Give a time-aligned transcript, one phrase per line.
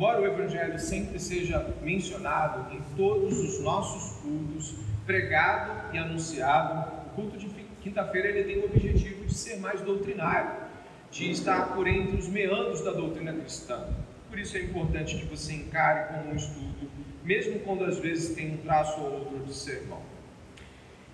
[0.00, 4.74] embora o Evangelho sempre seja mencionado em todos os nossos cultos,
[5.04, 7.46] pregado e anunciado, o culto de
[7.82, 10.52] quinta-feira ele tem o objetivo de ser mais doutrinário,
[11.10, 13.88] de estar por entre os meandros da doutrina cristã.
[14.30, 16.90] Por isso é importante que você encare como um estudo,
[17.22, 20.00] mesmo quando às vezes tem um traço ou outro de sermão.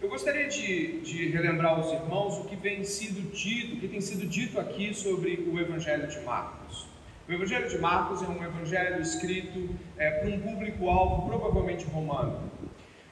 [0.00, 4.00] Eu gostaria de, de, relembrar aos irmãos o que vem sido dito, o que tem
[4.00, 6.94] sido dito aqui sobre o Evangelho de Marcos.
[7.28, 12.48] O Evangelho de Marcos é um evangelho escrito é, para um público-alvo provavelmente romano.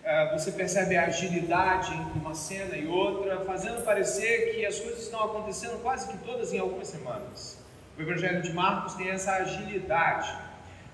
[0.05, 5.03] É, você percebe a agilidade entre uma cena e outra, fazendo parecer que as coisas
[5.03, 7.59] estão acontecendo quase que todas em algumas semanas.
[7.99, 10.33] O Evangelho de Marcos tem essa agilidade.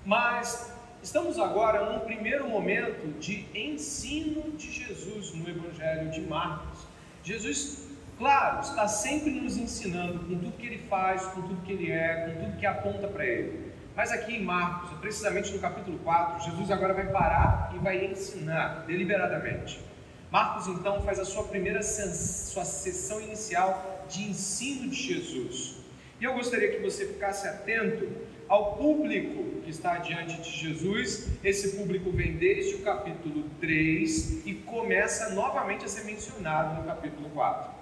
[0.03, 6.79] Mas estamos agora num primeiro momento de ensino de Jesus no Evangelho de Marcos.
[7.23, 7.87] Jesus
[8.21, 12.27] Claro, está sempre nos ensinando com tudo que ele faz, com tudo que ele é,
[12.27, 13.71] com tudo que aponta para ele.
[13.95, 18.85] Mas aqui em Marcos, precisamente no capítulo 4, Jesus agora vai parar e vai ensinar
[18.85, 19.81] deliberadamente.
[20.29, 25.77] Marcos então faz a sua primeira sua sessão inicial de ensino de Jesus.
[26.19, 28.07] E eu gostaria que você ficasse atento
[28.47, 31.27] ao público que está diante de Jesus.
[31.43, 37.27] Esse público vem desde o capítulo 3 e começa novamente a ser mencionado no capítulo
[37.31, 37.80] 4.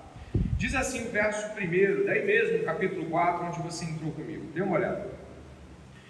[0.60, 4.44] Diz assim o verso 1, daí mesmo, capítulo 4, onde você entrou comigo.
[4.54, 5.08] Dê uma olhada.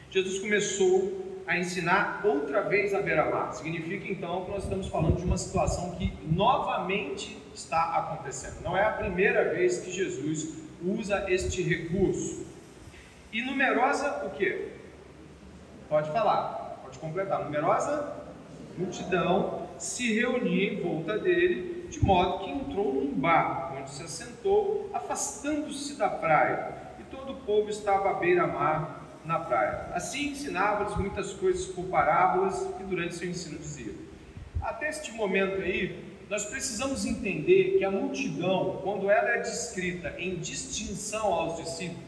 [0.10, 3.54] Jesus começou a ensinar outra vez a beira-mar.
[3.54, 8.64] Significa então que nós estamos falando de uma situação que novamente está acontecendo.
[8.64, 12.44] Não é a primeira vez que Jesus usa este recurso.
[13.32, 14.70] E numerosa o quê?
[15.88, 17.44] Pode falar, pode completar.
[17.44, 18.16] Numerosa
[18.76, 25.96] multidão se reunia em volta dele, de modo que entrou num barco se assentou, afastando-se
[25.96, 29.90] da praia, e todo o povo estava à beira-mar na praia.
[29.94, 33.94] Assim ensinava-lhes muitas coisas por parábolas e durante seu ensino dizia.
[34.62, 40.36] Até este momento aí, nós precisamos entender que a multidão, quando ela é descrita em
[40.36, 42.04] distinção aos discípulos,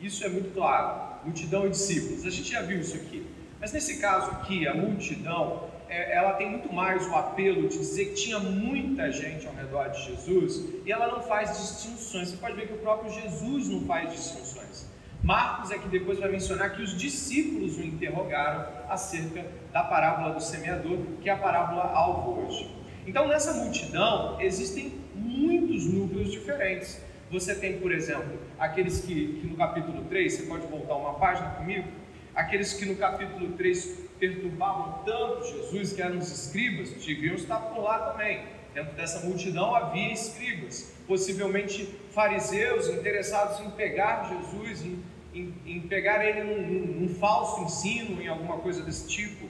[0.00, 3.26] isso é muito claro, multidão e discípulos, a gente já viu isso aqui.
[3.60, 8.14] Mas nesse caso aqui, a multidão, ela tem muito mais o apelo de dizer que
[8.14, 12.30] tinha muita gente ao redor de Jesus e ela não faz distinções.
[12.30, 14.86] Você pode ver que o próprio Jesus não faz distinções.
[15.22, 20.40] Marcos é que depois vai mencionar que os discípulos o interrogaram acerca da parábola do
[20.40, 22.70] semeador, que é a parábola alvo hoje.
[23.06, 27.02] Então, nessa multidão existem muitos núcleos diferentes.
[27.30, 31.50] Você tem, por exemplo, aqueles que, que no capítulo 3, você pode voltar uma página
[31.50, 31.88] comigo,
[32.34, 37.82] aqueles que no capítulo 3 perturbavam tanto Jesus, que eram os escribas, deviam estar por
[37.82, 38.42] lá também.
[38.74, 45.02] Dentro dessa multidão havia escribas, possivelmente fariseus interessados em pegar Jesus, em,
[45.34, 49.48] em, em pegar ele num, num, falso ensino, em alguma coisa desse tipo.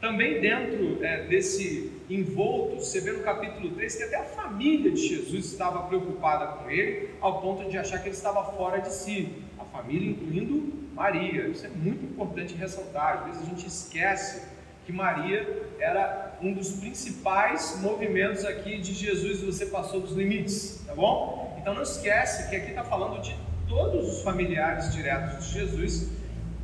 [0.00, 5.08] Também dentro é, desse envolto, você vê no capítulo 3 que até a família de
[5.08, 9.32] Jesus estava preocupada com ele, ao ponto de achar que ele estava fora de si.
[9.72, 11.48] Família incluindo Maria.
[11.48, 13.18] Isso é muito importante ressaltar.
[13.18, 14.42] Às vezes a gente esquece
[14.84, 20.82] que Maria era um dos principais movimentos aqui de Jesus e você passou dos limites,
[20.86, 21.56] tá bom?
[21.60, 23.34] Então não esquece que aqui está falando de
[23.68, 26.10] todos os familiares diretos de Jesus,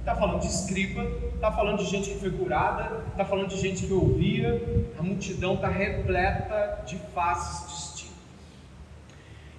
[0.01, 1.05] está falando de escriba,
[1.35, 4.61] está falando de gente que foi curada, está falando de gente que ouvia,
[4.99, 8.19] a multidão está repleta de faces distintas.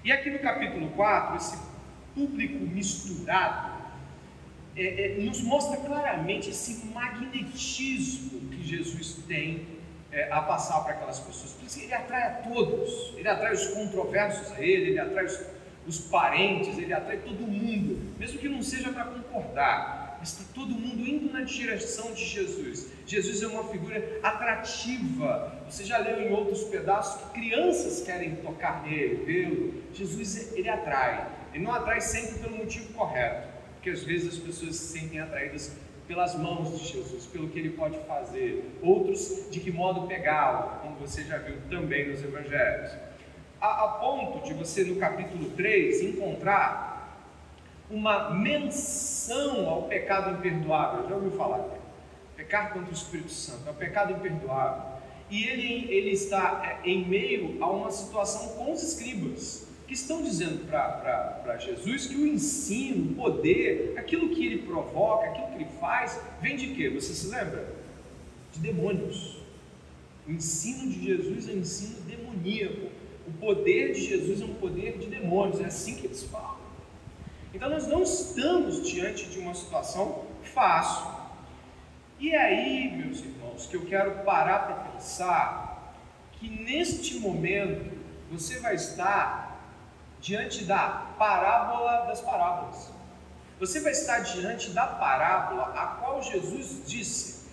[0.03, 1.68] E aqui no capítulo 4, esse
[2.13, 3.79] público misturado,
[4.75, 9.67] é, é, nos mostra claramente esse magnetismo que Jesus tem
[10.11, 11.51] é, a passar para aquelas pessoas.
[11.51, 15.39] Porque ele atrai a todos, ele atrai os controversos a ele, ele atrai os,
[15.87, 20.69] os parentes, ele atrai todo mundo, mesmo que não seja para concordar, mas está todo
[20.69, 22.87] mundo indo na direção de Jesus.
[23.05, 25.61] Jesus é uma figura atrativa.
[25.69, 29.73] Você já leu em outros pedaços que crianças querem tocar nele, vê-lo.
[29.93, 31.38] Jesus ele atrai.
[31.53, 35.73] Ele não atrai sempre pelo motivo correto porque às vezes as pessoas se sentem atraídas
[36.05, 40.95] pelas mãos de Jesus, pelo que ele pode fazer, outros de que modo pegá-lo, como
[40.97, 42.91] você já viu também nos evangelhos.
[43.61, 47.23] A, a, ponto de você no capítulo 3 encontrar
[47.89, 51.07] uma menção ao pecado imperdoável.
[51.07, 51.69] Já ouviu falar?
[52.35, 54.99] Pecar contra o Espírito Santo, é o pecado imperdoável.
[55.29, 60.21] E ele, ele está é, em meio a uma situação com os escribas que estão
[60.21, 65.67] dizendo para Jesus que o ensino, o poder, aquilo que ele provoca, aquilo que ele
[65.79, 66.91] faz, vem de quê?
[66.91, 67.75] Você se lembra?
[68.53, 69.39] De demônios.
[70.27, 72.87] O ensino de Jesus é um ensino demoníaco.
[73.27, 75.59] O poder de Jesus é um poder de demônios.
[75.59, 76.59] É assim que eles falam.
[77.51, 81.09] Então nós não estamos diante de uma situação fácil.
[82.19, 85.95] E aí, meus irmãos, que eu quero parar para pensar
[86.33, 87.97] que neste momento
[88.29, 89.48] você vai estar
[90.21, 92.91] diante da parábola das parábolas.
[93.59, 97.49] Você vai estar diante da parábola a qual Jesus disse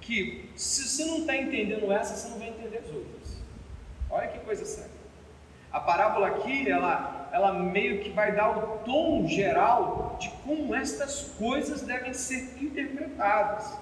[0.00, 3.36] que se você não está entendendo essa, você não vai entender as outras.
[4.10, 4.90] Olha que coisa séria.
[5.70, 11.32] A parábola aqui, ela, ela meio que vai dar o tom geral de como estas
[11.38, 13.72] coisas devem ser interpretadas.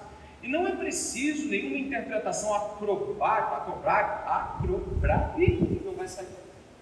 [0.41, 6.27] E não é preciso nenhuma interpretação acrobática, acrobática, acrobática, não vai sair.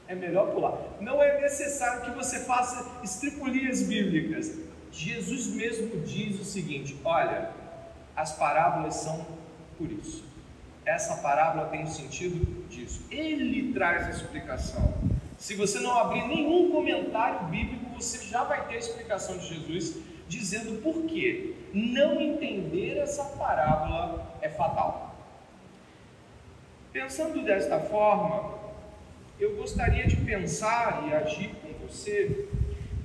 [0.10, 0.76] É melhor pular.
[1.00, 4.58] Não é necessário que você faça estripulias bíblicas.
[4.92, 7.52] Jesus mesmo diz o seguinte: olha,
[8.16, 9.24] as parábolas são
[9.78, 10.26] por isso.
[10.84, 13.06] Essa parábola tem o sentido disso.
[13.12, 14.96] Ele traz a explicação.
[15.38, 19.98] Se você não abrir nenhum comentário bíblico, você já vai ter a explicação de Jesus
[20.28, 25.16] dizendo por que não entender essa parábola é fatal.
[26.92, 28.69] Pensando desta forma,
[29.40, 32.48] eu gostaria de pensar e agir com você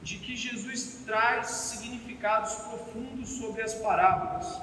[0.02, 4.60] de que Jesus traz significados profundos sobre as parábolas.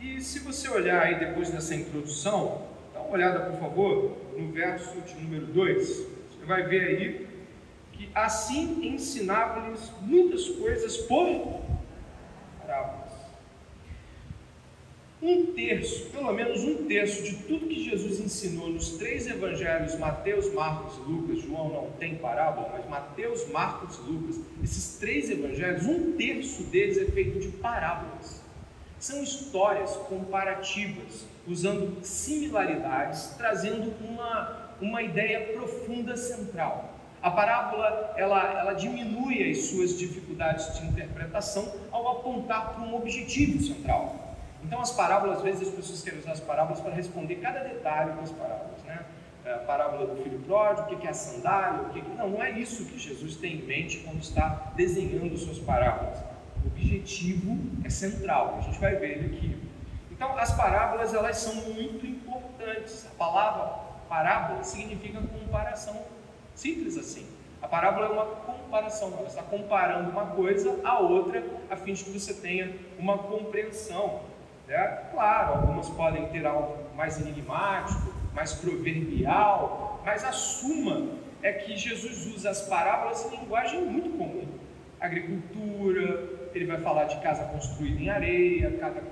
[0.00, 4.98] E se você olhar aí depois dessa introdução, dá uma olhada por favor no verso
[5.02, 7.28] de número 2, você vai ver aí
[7.92, 11.60] que assim ensinava-lhes muitas coisas por
[12.60, 13.10] parábolas.
[15.22, 20.50] Um terço, pelo menos um terço de tudo que Jesus ensinou nos três evangelhos, Mateus,
[20.54, 25.84] Marcos e Lucas, João não tem parábola, mas Mateus, Marcos e Lucas, esses três evangelhos,
[25.84, 28.40] um terço deles é feito de parábolas.
[28.98, 36.94] São histórias comparativas, usando similaridades, trazendo uma, uma ideia profunda central.
[37.20, 43.62] A parábola ela, ela diminui as suas dificuldades de interpretação ao apontar para um objetivo
[43.62, 44.29] central.
[44.62, 48.12] Então, as parábolas, às vezes as pessoas querem usar as parábolas para responder cada detalhe
[48.12, 49.04] das parábolas, né?
[49.44, 52.02] A parábola do filho pródigo, o que é a sandália, o que...
[52.16, 56.18] não, não é isso que Jesus tem em mente quando está desenhando suas parábolas.
[56.62, 59.56] O objetivo é central, a gente vai ver ele aqui.
[60.10, 63.06] Então, as parábolas elas são muito importantes.
[63.06, 66.04] A palavra parábola significa comparação
[66.60, 67.26] Simples assim.
[67.62, 72.04] A parábola é uma comparação, ela está comparando uma coisa a outra, a fim de
[72.04, 74.20] que você tenha uma compreensão.
[74.70, 74.98] Né?
[75.10, 81.08] Claro, algumas podem ter algo mais enigmático, mais proverbial, mas a suma
[81.42, 84.46] é que Jesus usa as parábolas em linguagem muito comum.
[85.00, 88.70] Agricultura, ele vai falar de casa construída em areia,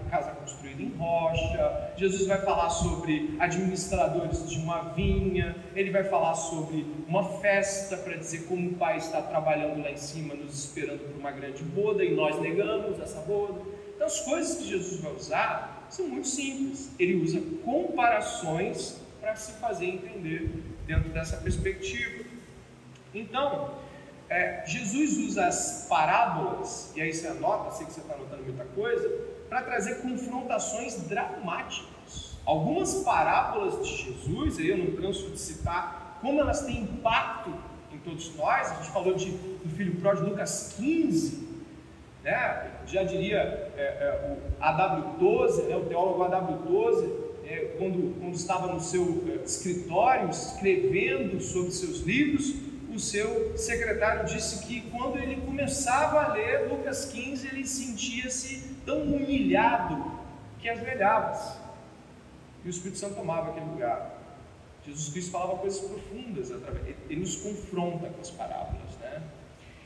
[0.09, 1.93] casa construída em rocha.
[1.97, 5.57] Jesus vai falar sobre administradores de uma vinha.
[5.75, 9.97] Ele vai falar sobre uma festa para dizer como o pai está trabalhando lá em
[9.97, 13.61] cima, nos esperando por uma grande boda e nós negamos essa boda.
[13.99, 16.93] Então, as coisas que Jesus vai usar são muito simples.
[17.01, 20.53] Ele usa comparações para se fazer entender
[20.87, 22.25] dentro dessa perspectiva.
[23.13, 23.75] Então,
[24.31, 28.65] é, Jesus usa as parábolas, e aí você anota, sei que você está anotando muita
[28.67, 29.09] coisa,
[29.49, 32.39] para trazer confrontações dramáticas.
[32.47, 37.53] Algumas parábolas de Jesus, aí eu não canso de citar, como elas têm impacto
[37.93, 41.49] em todos nós, a gente falou de, do filho pródigo Lucas 15,
[42.23, 42.78] né?
[42.89, 43.39] Já diria
[43.77, 45.77] é, é, o AW12, né?
[45.77, 47.11] o teólogo AW12,
[47.47, 52.55] é, quando, quando estava no seu é, escritório escrevendo sobre seus livros,
[52.93, 59.03] o seu secretário disse que quando ele começava a ler Lucas 15, ele sentia-se tão
[59.03, 60.19] humilhado
[60.59, 61.59] que ajoelhava-se.
[62.65, 64.19] E o Espírito Santo tomava aquele lugar.
[64.85, 66.51] Jesus Cristo falava coisas profundas,
[67.09, 68.97] ele nos confronta com as parábolas.
[69.01, 69.23] Né?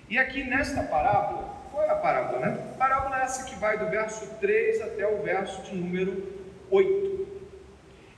[0.08, 2.38] E aqui nesta parábola, qual é a parábola?
[2.46, 2.72] Né?
[2.74, 6.32] A parábola é essa que vai do verso 3 até o verso de número
[6.70, 7.26] 8.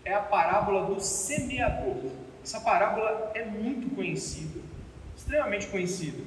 [0.04, 2.11] É a parábola do semeador.
[2.42, 4.64] Essa parábola é muito conhecida
[5.25, 6.23] extremamente conhecida.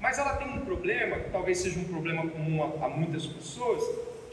[0.00, 3.82] Mas ela tem um problema, que talvez seja um problema comum a, a muitas pessoas,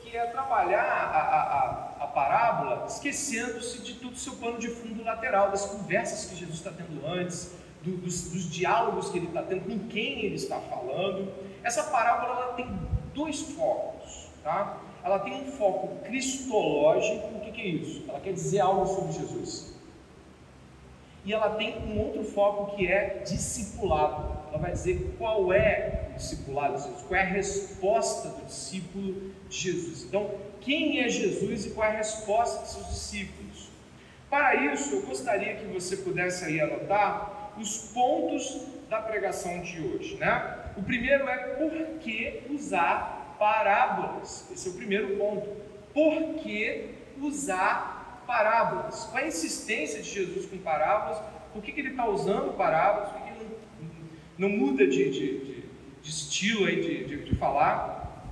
[0.03, 5.03] que é trabalhar a, a, a parábola esquecendo-se de todo o seu pano de fundo
[5.03, 7.51] lateral, das conversas que Jesus está tendo antes,
[7.81, 11.31] do, dos, dos, diálogos que ele está tendo, com quem ele está falando.
[11.65, 12.67] Essa parábola ela tem
[13.13, 14.29] dois focos.
[14.41, 14.77] Tá?
[15.03, 18.05] Ela tem um foco cristológico, o que, que é isso?
[18.07, 19.75] Ela quer dizer algo sobre Jesus
[21.25, 24.37] e ela tem um outro foco que é discipulado.
[24.49, 29.31] Ela vai dizer qual é o discipulado de Jesus, qual é a resposta do discípulo
[29.49, 30.03] de Jesus.
[30.03, 30.29] Então,
[30.61, 33.71] quem é Jesus e qual é a resposta dos seus discípulos?
[34.29, 40.15] Para isso, eu gostaria que você pudesse aí anotar os pontos da pregação de hoje,
[40.17, 40.64] né?
[40.77, 44.49] O primeiro é por que usar parábolas.
[44.51, 45.49] Esse é o primeiro ponto.
[45.93, 46.89] por que
[47.21, 49.05] usar parábolas?
[49.05, 51.21] Qual a insistência de Jesus com parábolas?
[51.53, 53.09] Por que, que ele está usando parábolas?
[53.09, 53.57] Por que, que ele
[54.37, 55.63] não, não muda de, de, de,
[56.01, 58.25] de, estilo aí de, de, falar?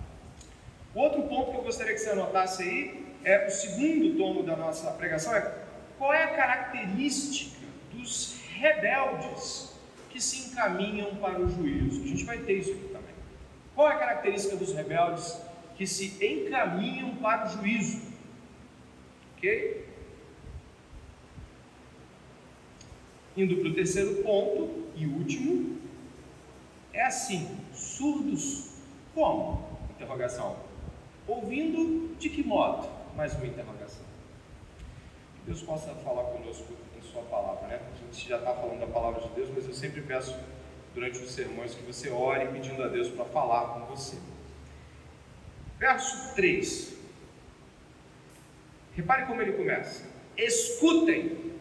[0.94, 4.58] O outro ponto que eu gostaria que você anotasse aí é o segundo tomo da
[4.58, 5.64] nossa pregação é
[5.98, 9.73] qual é a característica dos rebeldes
[10.14, 12.04] que se encaminham para o juízo.
[12.04, 13.16] A gente vai ter isso aqui também.
[13.74, 15.42] Qual é a característica dos rebeldes
[15.76, 18.14] que se encaminham para o juízo?
[19.36, 19.90] Ok?
[23.36, 25.80] Indo para o terceiro ponto e último,
[26.94, 28.76] é assim: surdos
[29.16, 29.68] como?
[29.96, 30.58] Interrogação.
[31.28, 32.88] Ouvindo de que modo?
[33.16, 34.06] Mais uma interrogação.
[35.38, 36.83] Que Deus possa falar conosco
[37.14, 37.80] sua palavra, né?
[37.80, 40.36] A gente já está falando da palavra de Deus, mas eu sempre peço
[40.96, 44.18] durante os sermões que você ore pedindo a Deus para falar com você.
[45.78, 46.98] Verso 3.
[48.96, 50.08] Repare como ele começa.
[50.36, 51.54] Escutem.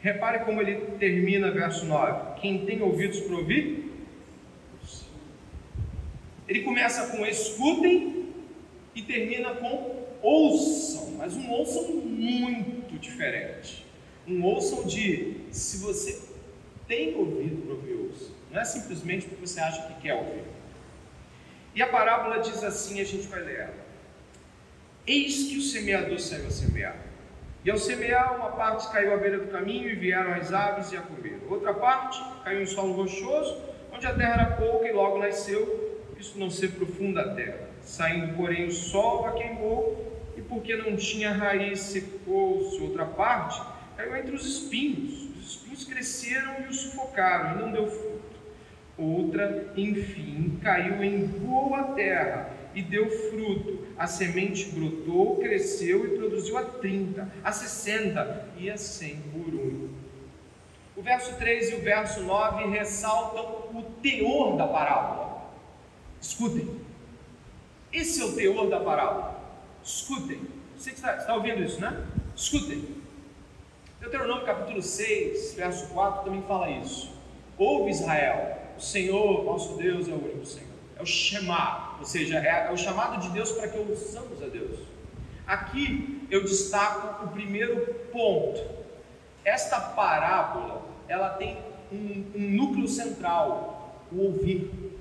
[0.00, 2.40] Repare como ele termina verso 9.
[2.40, 3.90] Quem tem ouvidos para ouvir?
[6.46, 8.28] Ele começa com escutem
[8.94, 13.89] e termina com ouçam, mas um ouçam muito diferente
[14.26, 16.20] um ouçam de se você
[16.86, 18.30] tem ouvido para ouvir, ouça.
[18.50, 20.42] Não é simplesmente porque você acha que quer ouvir.
[21.74, 23.74] E a parábola diz assim, a gente vai ler ela.
[25.06, 26.96] Eis que o semeador saiu a semear.
[27.64, 30.96] E ao semear, uma parte caiu à beira do caminho e vieram as aves e
[30.96, 31.40] a comer.
[31.48, 33.56] Outra parte caiu em solo rochoso,
[33.92, 37.68] onde a terra era pouca e logo nasceu, isso não ser profunda a terra.
[37.82, 42.80] Saindo, porém, o sol a queimou, e porque não tinha raiz, secou-se.
[42.80, 43.60] Outra parte
[44.00, 45.28] caiu entre os espinhos.
[45.38, 48.20] Os espinhos cresceram e o sufocaram, e não deu fruto.
[48.96, 53.86] Outra, enfim, caiu em boa terra e deu fruto.
[53.98, 59.90] A semente brotou, cresceu e produziu a 30, a 60 e a 100 por um.
[60.96, 65.50] O verso 3 e o verso 9 ressaltam o teor da parábola.
[66.20, 66.80] Escutem.
[67.92, 69.40] Esse é o teor da parábola.
[69.82, 70.40] Escutem.
[70.76, 72.06] Você está, está ouvindo isso, né?
[72.34, 72.99] Escutem.
[74.00, 77.14] Deuteronômio capítulo 6, verso 4 também fala isso.
[77.58, 80.70] Ouve Israel, o Senhor, nosso Deus, é o único Senhor.
[80.98, 84.46] É o chamar, ou seja, é, é o chamado de Deus para que ouçamos a
[84.46, 84.80] Deus.
[85.46, 88.62] Aqui eu destaco o primeiro ponto.
[89.44, 91.58] Esta parábola, ela tem
[91.92, 94.98] um, um núcleo central, o ouvir.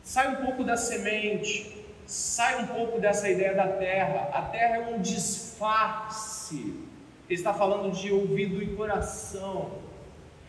[0.00, 4.30] Sai um pouco da semente, sai um pouco dessa ideia da terra.
[4.32, 6.86] A terra é um disfarce
[7.28, 9.70] ele está falando de ouvido e coração.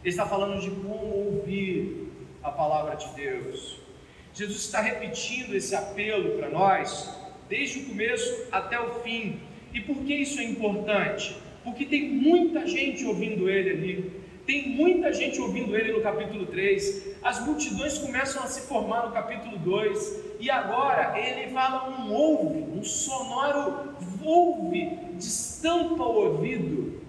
[0.02, 2.08] Ele está falando de como ouvir
[2.42, 3.78] a palavra de Deus.
[4.34, 7.14] Jesus está repetindo esse apelo para nós
[7.50, 9.42] desde o começo até o fim.
[9.74, 11.36] E por que isso é importante?
[11.64, 14.19] Porque tem muita gente ouvindo ele ali.
[14.50, 17.18] Tem muita gente ouvindo ele no capítulo 3.
[17.22, 20.40] As multidões começam a se formar no capítulo 2.
[20.40, 27.00] E agora ele fala um ouve, um sonoro ouve, destampa o ouvido.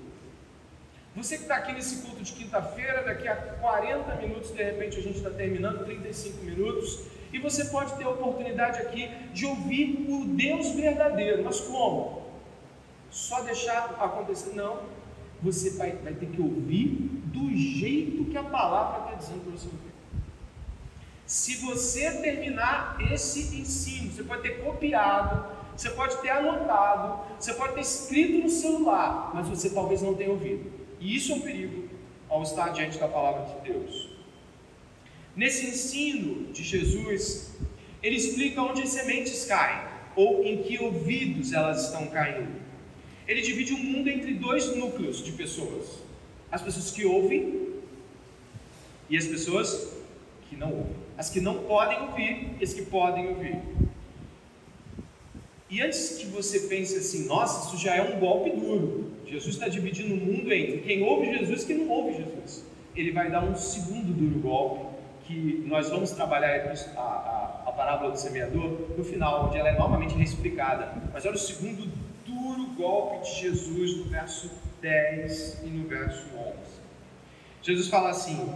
[1.16, 5.02] Você que está aqui nesse culto de quinta-feira, daqui a 40 minutos, de repente a
[5.02, 10.26] gente está terminando, 35 minutos, e você pode ter a oportunidade aqui de ouvir o
[10.26, 11.42] Deus verdadeiro.
[11.42, 12.22] Mas como?
[13.10, 14.54] Só deixar acontecer?
[14.54, 14.99] Não.
[15.42, 16.88] Você vai, vai ter que ouvir
[17.26, 19.90] do jeito que a palavra está dizendo para você ouvir.
[21.26, 25.44] Se você terminar esse ensino, você pode ter copiado,
[25.76, 30.30] você pode ter anotado, você pode ter escrito no celular, mas você talvez não tenha
[30.30, 30.70] ouvido.
[30.98, 31.88] E isso é um perigo
[32.28, 34.10] ao estar diante da palavra de Deus.
[35.34, 37.52] Nesse ensino de Jesus,
[38.02, 42.59] ele explica onde as sementes caem, ou em que ouvidos elas estão caindo.
[43.30, 46.00] Ele divide o mundo entre dois núcleos de pessoas:
[46.50, 47.68] as pessoas que ouvem
[49.08, 49.94] e as pessoas
[50.48, 50.96] que não ouvem.
[51.16, 53.56] As que não podem ouvir e as que podem ouvir.
[55.70, 59.12] E antes que você pense assim, nossa, isso já é um golpe duro.
[59.24, 62.64] Jesus está dividindo o mundo entre quem ouve Jesus e quem não ouve Jesus.
[62.96, 64.86] Ele vai dar um segundo duro golpe,
[65.28, 69.78] que nós vamos trabalhar a, a, a parábola do semeador no final, onde ela é
[69.78, 71.00] novamente reexplicada.
[71.12, 71.88] Mas olha o segundo
[72.80, 76.80] golpe de Jesus no verso 10 e no verso 11.
[77.62, 78.54] Jesus fala assim: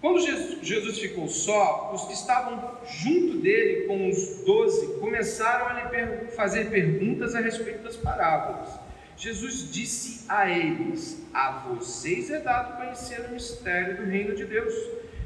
[0.00, 0.20] quando
[0.62, 6.70] Jesus ficou só, os que estavam junto dele com os doze começaram a lhe fazer
[6.70, 8.68] perguntas a respeito das parábolas.
[9.16, 14.74] Jesus disse a eles: A vocês é dado conhecer o mistério do reino de Deus,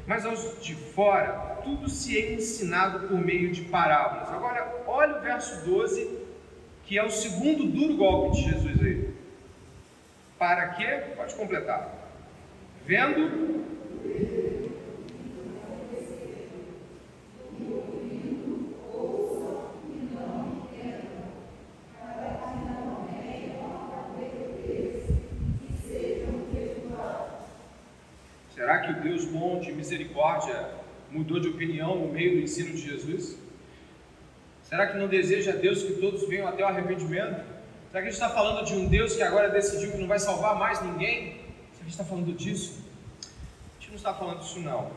[0.07, 4.29] mas aos de fora tudo se é ensinado por meio de parábolas.
[4.29, 6.20] Agora, olha o verso 12,
[6.91, 9.13] que é o segundo duro golpe de Jesus aí.
[10.37, 11.03] Para quê?
[11.15, 11.89] Pode completar.
[12.85, 13.61] Vendo
[28.53, 29.23] Será que o Deus
[29.65, 30.69] de misericórdia
[31.09, 33.40] mudou de opinião no meio do ensino de Jesus?
[34.71, 37.43] Será que não deseja Deus que todos venham até o arrependimento?
[37.89, 40.17] Será que a gente está falando de um Deus que agora decidiu que não vai
[40.17, 41.33] salvar mais ninguém?
[41.33, 42.79] Será que a gente está falando disso?
[43.19, 44.89] A gente não está falando disso não.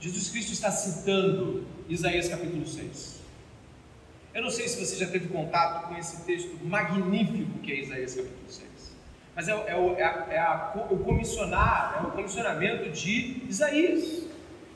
[0.00, 3.20] Jesus Cristo está citando Isaías capítulo 6.
[4.32, 8.14] Eu não sei se você já teve contato com esse texto magnífico que é Isaías
[8.14, 8.68] capítulo 6
[9.38, 14.26] mas é, é, é, a, é a, o comissionar, é o comissionamento de Isaías.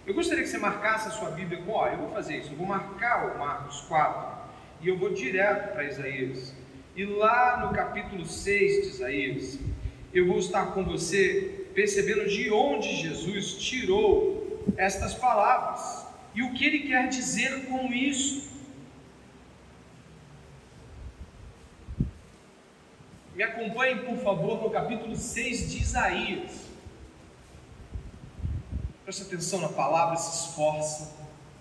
[0.04, 2.56] Eu gostaria que você marcasse a sua Bíblia com, ó, eu vou fazer isso, eu
[2.56, 6.52] vou marcar o Marcos 4 e eu vou direto para Isaías.
[6.96, 9.58] E lá no capítulo 6 de Isaías,
[10.12, 16.04] eu vou estar com você percebendo de onde Jesus tirou estas palavras
[16.34, 18.50] e o que ele quer dizer com isso.
[23.36, 26.71] Me acompanhe, por favor, no capítulo 6 de Isaías.
[29.12, 31.12] Preste atenção na palavra, se esforça.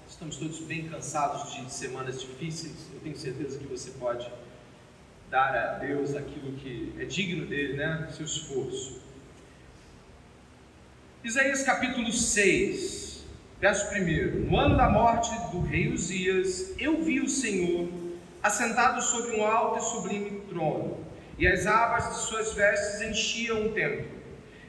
[0.07, 2.87] Estamos todos bem cansados de semanas difíceis.
[2.93, 4.25] Eu tenho certeza que você pode
[5.29, 8.07] dar a Deus aquilo que é digno dele, né?
[8.15, 9.01] Seu esforço.
[11.25, 13.25] Isaías capítulo 6,
[13.59, 14.49] verso 1.
[14.49, 17.89] No ano da morte do rei Uzias, eu vi o Senhor
[18.41, 21.05] assentado sobre um alto e sublime trono
[21.37, 24.21] e as abas de suas vestes enchiam o templo.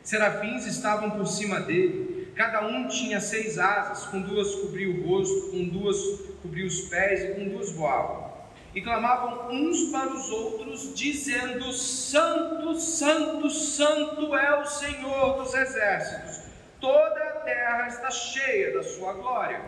[0.03, 5.51] Serafins estavam por cima dele, cada um tinha seis asas, com duas cobria o rosto,
[5.51, 5.99] com duas
[6.43, 8.33] cobria os pés e com duas voavam.
[8.75, 16.41] E clamavam uns para os outros, dizendo: Santo, Santo, Santo é o Senhor dos exércitos,
[16.81, 19.61] toda a terra está cheia da sua glória.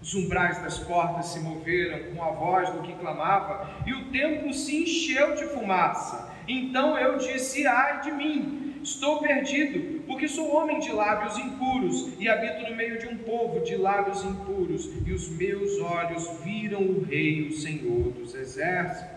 [0.00, 4.52] Os umbrais das portas se moveram com a voz do que clamava, e o templo
[4.52, 6.30] se encheu de fumaça.
[6.48, 12.28] Então eu disse: Ai de mim, estou perdido, porque sou homem de lábios impuros e
[12.28, 17.02] habito no meio de um povo de lábios impuros, e os meus olhos viram o
[17.02, 19.14] Rei, o Senhor dos exércitos.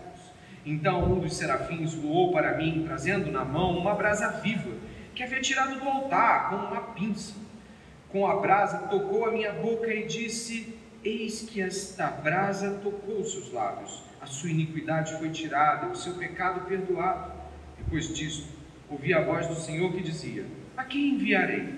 [0.64, 4.70] Então um dos serafins voou para mim, trazendo na mão uma brasa viva,
[5.14, 7.34] que havia tirado do altar com uma pinça.
[8.08, 13.32] Com a brasa tocou a minha boca e disse: Eis que esta brasa tocou os
[13.32, 17.32] seus lábios, a sua iniquidade foi tirada, o seu pecado perdoado.
[17.76, 18.57] Depois disso,
[18.90, 20.44] ouvi a voz do Senhor que dizia:
[20.76, 21.74] A quem enviarei?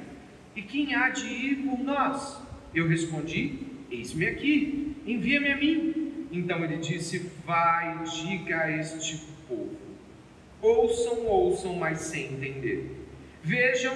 [0.55, 2.40] E quem há de ir por nós?
[2.75, 3.59] Eu respondi:
[3.90, 6.27] Eis-me aqui, envia-me a mim.
[6.33, 9.77] Então ele disse: Vai, diga a este povo:
[10.61, 12.96] Ouçam, ouçam, mas sem entender.
[13.42, 13.94] Vejam,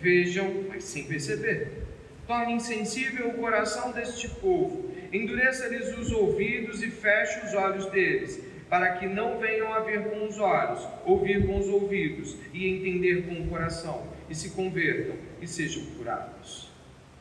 [0.00, 1.82] vejam, mas sem perceber
[2.26, 8.40] Torne insensível o coração deste povo, endureça-lhes os ouvidos e feche os olhos deles,
[8.72, 13.26] para que não venham a ver com os olhos, ouvir com os ouvidos e entender
[13.26, 16.70] com o coração, e se convertam e sejam curados.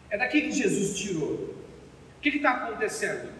[0.09, 1.33] É daqui que Jesus tirou.
[1.33, 3.33] O que está acontecendo?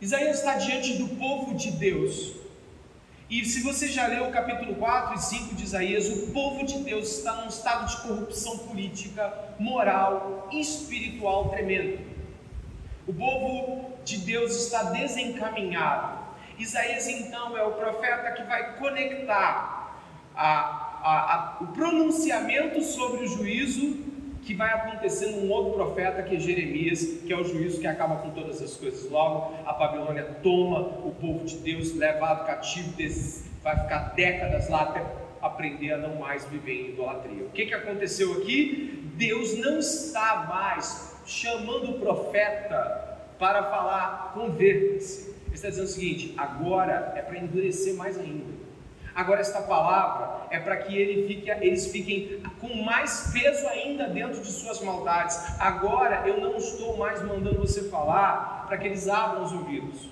[0.00, 2.36] Isaías está diante do povo de Deus,
[3.28, 6.78] e se você já leu o capítulo 4 e 5 de Isaías, o povo de
[6.84, 11.98] Deus está num estado de corrupção política, moral e espiritual tremendo.
[13.08, 16.18] O povo de Deus está desencaminhado.
[16.58, 19.94] Isaías, então, é o profeta que vai conectar
[20.34, 20.48] a,
[21.02, 24.08] a, a, o pronunciamento sobre o juízo
[24.42, 28.16] que vai acontecer num outro profeta que é Jeremias, que é o juízo que acaba
[28.16, 29.10] com todas as coisas.
[29.10, 32.94] Logo, a Babilônia toma o povo de Deus, levado cativo,
[33.62, 35.04] vai ficar décadas lá até
[35.42, 37.44] aprender a não mais viver em idolatria.
[37.44, 39.12] O que, que aconteceu aqui?
[39.16, 43.07] Deus não está mais chamando o profeta
[43.38, 45.28] para falar converta-se.
[45.46, 48.58] Ele está dizendo o seguinte: agora é para endurecer mais ainda.
[49.14, 54.40] Agora, esta palavra é para que ele fique, eles fiquem com mais peso ainda dentro
[54.40, 55.36] de suas maldades.
[55.58, 60.08] Agora, eu não estou mais mandando você falar para que eles abram os ouvidos.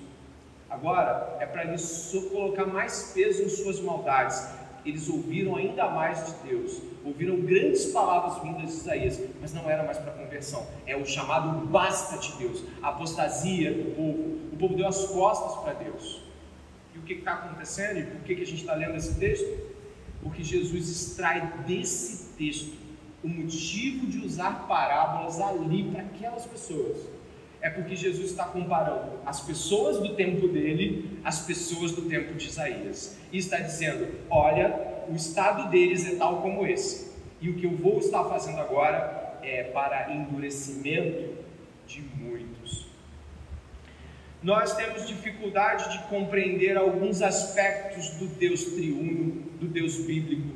[0.69, 4.45] Agora, é para eles colocar mais peso em suas maldades.
[4.87, 9.83] Eles ouviram ainda mais de Deus, ouviram grandes palavras vindas de Isaías, mas não era
[9.83, 10.65] mais para conversão.
[10.85, 14.37] É o chamado basta de Deus, a apostasia do povo.
[14.53, 16.27] O povo deu as costas para Deus
[17.07, 19.47] que está acontecendo e por que, que a gente está lendo esse texto?
[20.21, 22.75] Porque Jesus extrai desse texto
[23.23, 26.97] o motivo de usar parábolas ali para aquelas pessoas
[27.61, 32.47] é porque Jesus está comparando as pessoas do tempo dele às pessoas do tempo de
[32.47, 33.17] Isaías.
[33.31, 37.11] E está dizendo: olha, o estado deles é tal como esse.
[37.41, 41.35] E o que eu vou estar fazendo agora é para endurecimento
[41.85, 42.87] de muitos.
[44.41, 50.55] Nós temos dificuldade de compreender alguns aspectos do Deus triuno, do Deus bíblico.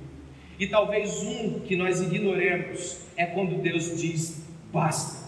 [0.59, 5.20] E talvez um que nós ignoremos é quando Deus diz basta.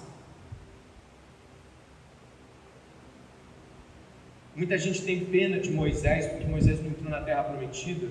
[4.56, 8.08] Muita gente tem pena de Moisés, porque Moisés não entrou na terra prometida,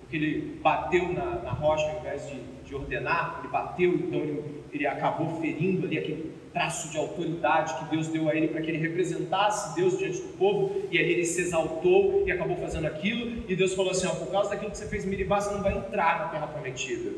[0.00, 4.42] porque ele bateu na, na rocha ao invés de, de, ordenar, ele bateu, então ele,
[4.72, 8.70] ele acabou ferindo ali aquele traço de autoridade que Deus deu a ele para que
[8.70, 13.44] ele representasse Deus diante do povo, e ali ele se exaltou e acabou fazendo aquilo,
[13.48, 15.62] e Deus falou assim: ó, por causa daquilo que você fez em Miribá, você não
[15.62, 17.12] vai entrar na terra prometida.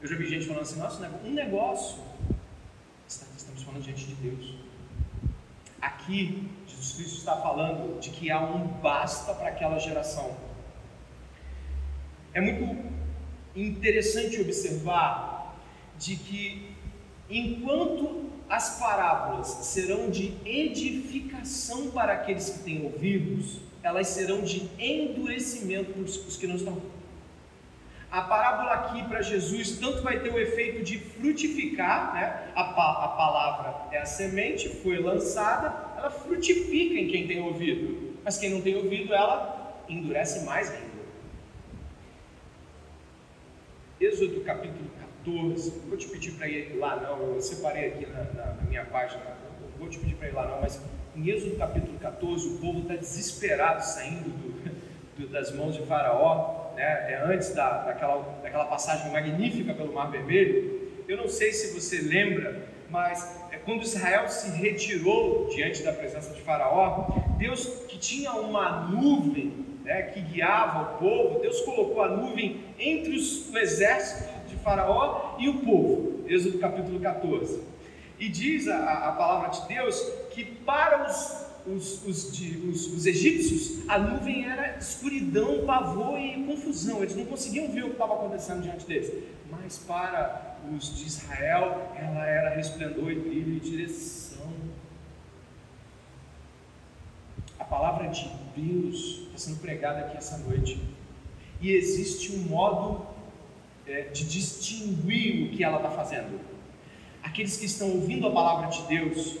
[0.00, 2.00] Eu já vi gente falando assim: nossa, um negócio.
[3.06, 4.54] Estamos falando diante de Deus.
[5.80, 6.48] Aqui,
[6.80, 10.34] Jesus Cristo está falando de que há um basta para aquela geração.
[12.32, 12.90] É muito
[13.54, 15.54] interessante observar
[15.98, 16.74] de que
[17.28, 25.92] enquanto as parábolas serão de edificação para aqueles que têm ouvidos, elas serão de endurecimento
[25.92, 26.80] para os que não estão.
[28.10, 32.50] A parábola aqui para Jesus tanto vai ter o efeito de frutificar, né?
[32.56, 38.38] a, a palavra é a semente, foi lançada, ela frutifica em quem tem ouvido, mas
[38.38, 40.90] quem não tem ouvido, ela endurece mais ainda.
[44.00, 44.90] Êxodo capítulo
[45.24, 48.84] 14, vou te pedir para ir lá não, eu separei aqui na, na, na minha
[48.86, 49.22] página,
[49.60, 50.80] não vou te pedir para ir lá não, mas
[51.14, 54.80] em Êxodo capítulo 14 o povo está desesperado saindo do,
[55.20, 57.12] do, das mãos de Faraó, né?
[57.12, 60.80] é antes da, daquela, daquela passagem magnífica pelo Mar Vermelho.
[61.06, 66.40] Eu não sei se você lembra, mas quando Israel se retirou diante da presença de
[66.40, 72.64] Faraó, Deus que tinha uma nuvem né, que guiava o povo, Deus colocou a nuvem
[72.78, 76.24] entre os, o exército de Faraó e o povo.
[76.26, 77.62] Êxodo capítulo 14.
[78.18, 80.00] E diz a, a palavra de Deus
[80.30, 87.02] que para os, os, os, os, os egípcios a nuvem era escuridão, pavor e confusão,
[87.02, 89.12] eles não conseguiam ver o que estava acontecendo diante deles.
[89.50, 94.50] Mas para os de Israel, ela era resplendor e brilho e direção.
[97.58, 100.80] A palavra de Deus está sendo pregada aqui essa noite.
[101.60, 103.06] E existe um modo
[103.86, 106.40] é, de distinguir o que ela está fazendo.
[107.22, 109.36] Aqueles que estão ouvindo a palavra de Deus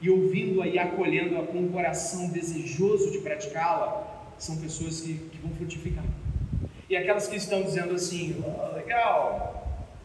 [0.00, 5.50] e ouvindo-a e acolhendo-a com um coração desejoso de praticá-la, são pessoas que, que vão
[5.52, 6.04] frutificar.
[6.88, 9.55] E aquelas que estão dizendo assim, oh, legal,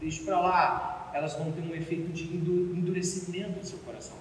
[0.02, 4.16] deixe para lá, elas vão ter um efeito de endurecimento no seu coração.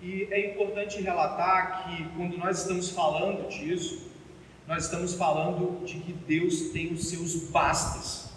[0.00, 4.06] E é importante relatar que quando nós estamos falando disso,
[4.66, 8.30] nós estamos falando de que Deus tem os seus bastas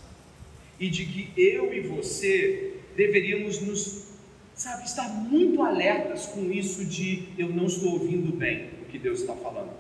[0.79, 4.07] e de que eu e você deveríamos nos,
[4.55, 9.21] sabe, estar muito alertas com isso de eu não estou ouvindo bem o que Deus
[9.21, 9.73] está falando,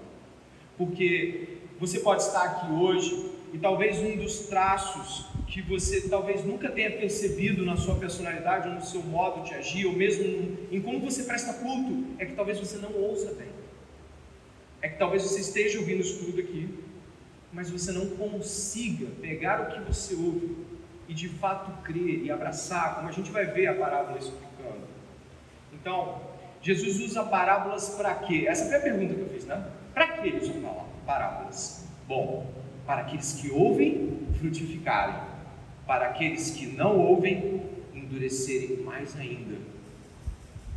[0.77, 6.71] porque você pode estar aqui hoje e talvez um dos traços que você talvez nunca
[6.71, 11.01] tenha percebido na sua personalidade, ou no seu modo de agir, ou mesmo em como
[11.01, 13.49] você presta culto, é que talvez você não ouça bem.
[14.81, 16.73] É que talvez você esteja ouvindo isso tudo aqui,
[17.51, 20.55] mas você não consiga pegar o que você ouve
[21.09, 24.87] e de fato crer e abraçar, como a gente vai ver a parábola explicando.
[25.73, 26.21] Então,
[26.61, 28.45] Jesus usa parábolas para quê?
[28.47, 29.69] Essa foi a pergunta que eu fiz, né?
[29.93, 30.53] Para que ele usa
[31.05, 31.85] parábolas?
[32.07, 32.49] Bom,
[32.85, 35.30] para aqueles que ouvem frutificarem,
[35.85, 37.61] para aqueles que não ouvem
[37.93, 39.57] endurecerem mais ainda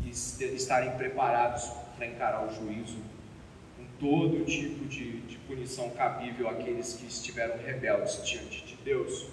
[0.04, 2.98] e estarem preparados para encarar o juízo
[3.76, 9.26] com todo tipo de, de punição cabível àqueles que estiveram rebeldes diante de Deus.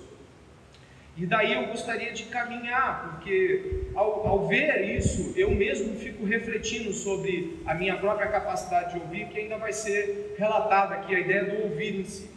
[1.17, 6.93] E daí eu gostaria de caminhar, porque ao, ao, ver isso, eu mesmo fico refletindo
[6.93, 11.45] sobre a minha própria capacidade de ouvir, que ainda vai ser relatada aqui, a ideia
[11.45, 12.29] do ouvir em si.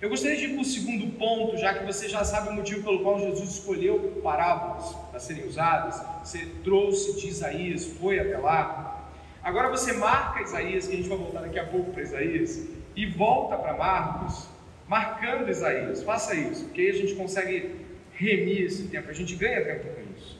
[0.00, 2.82] Eu gostaria de ir para o segundo ponto, já que você já sabe o motivo
[2.82, 6.02] pelo qual Jesus escolheu parábolas para serem usadas.
[6.22, 9.10] Você trouxe de Isaías, foi até lá.
[9.42, 13.06] Agora você marca Isaías, que a gente vai voltar daqui a pouco para Isaías, e
[13.06, 14.46] volta para Marcos,
[14.86, 16.02] marcando Isaías.
[16.02, 17.76] Faça isso, porque aí a gente consegue
[18.12, 20.38] remir esse tempo, a gente ganha tempo com isso.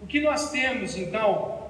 [0.00, 1.66] O que nós temos então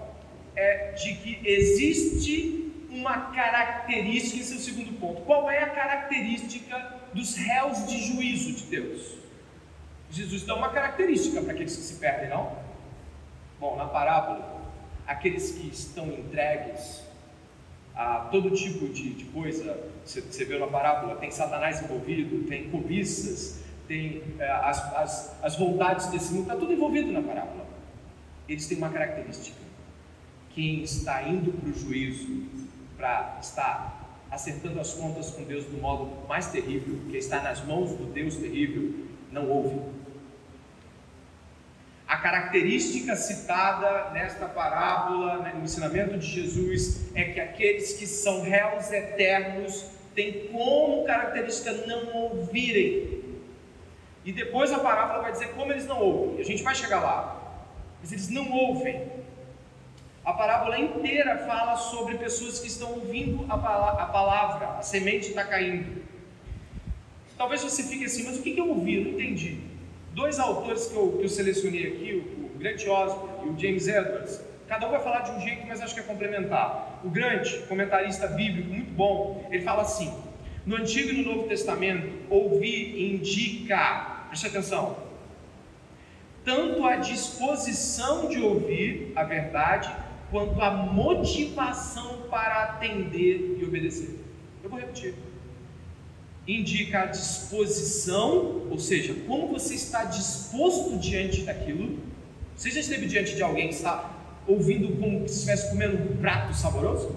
[0.54, 2.57] é de que existe
[2.90, 5.22] uma característica, esse é o segundo ponto.
[5.22, 9.18] Qual é a característica dos réus de juízo de Deus?
[10.11, 12.57] Jesus dá uma característica para aqueles que se perdem, não?
[13.61, 14.62] Bom, na parábola,
[15.07, 17.03] aqueles que estão entregues
[17.94, 22.70] a todo tipo de, de coisa, você, você vê na parábola, tem Satanás envolvido, tem
[22.70, 27.66] cobiças, tem é, as, as, as vontades desse mundo, está tudo envolvido na parábola.
[28.48, 29.59] Eles têm uma característica:
[30.55, 32.46] quem está indo para o juízo,
[32.98, 37.92] para estar acertando as contas com Deus do modo mais terrível, que está nas mãos
[37.92, 39.80] do Deus terrível, não ouve.
[42.06, 48.42] A característica citada nesta parábola, né, no ensinamento de Jesus, é que aqueles que são
[48.42, 53.22] réus eternos têm como característica não ouvirem.
[54.24, 56.40] E depois a parábola vai dizer como eles não ouvem.
[56.40, 57.64] A gente vai chegar lá.
[58.00, 59.17] Mas eles não ouvem.
[60.24, 66.02] A parábola inteira fala sobre pessoas que estão ouvindo a, palavra, a semente está caindo.
[67.37, 68.96] Talvez você fique assim, mas o que, eu ouvi?
[68.96, 69.61] Eu não entendi.
[70.12, 73.87] Dois autores que eu, que eu selecionei aqui, o, o Grant Osborne e o James
[73.87, 77.00] Edwards, cada um vai falar de um jeito, mas acho que é complementar.
[77.04, 80.12] O Grant, comentarista bíblico muito bom, ele fala assim:
[80.66, 84.96] no Antigo e no Novo Testamento, ouvir indica, preste atenção,
[86.44, 89.90] tanto a disposição de ouvir a verdade,
[90.30, 94.18] quanto a motivação para atender e obedecer.
[94.62, 95.14] Eu vou repetir
[96.48, 101.98] indica a disposição, ou seja, como você está disposto diante daquilo.
[102.56, 104.10] Você já esteve diante de alguém que está
[104.46, 107.08] ouvindo como se estivesse comendo um prato saboroso?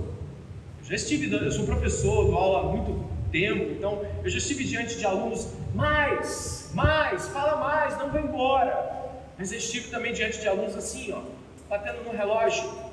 [0.79, 4.65] Eu já estive, eu sou professor, dou aula há muito tempo, então eu já estive
[4.65, 9.09] diante de alunos, mais, mais, fala mais, não vai embora.
[9.37, 11.21] Mas eu estive também diante de alunos assim, ó,
[11.69, 12.90] batendo no relógio.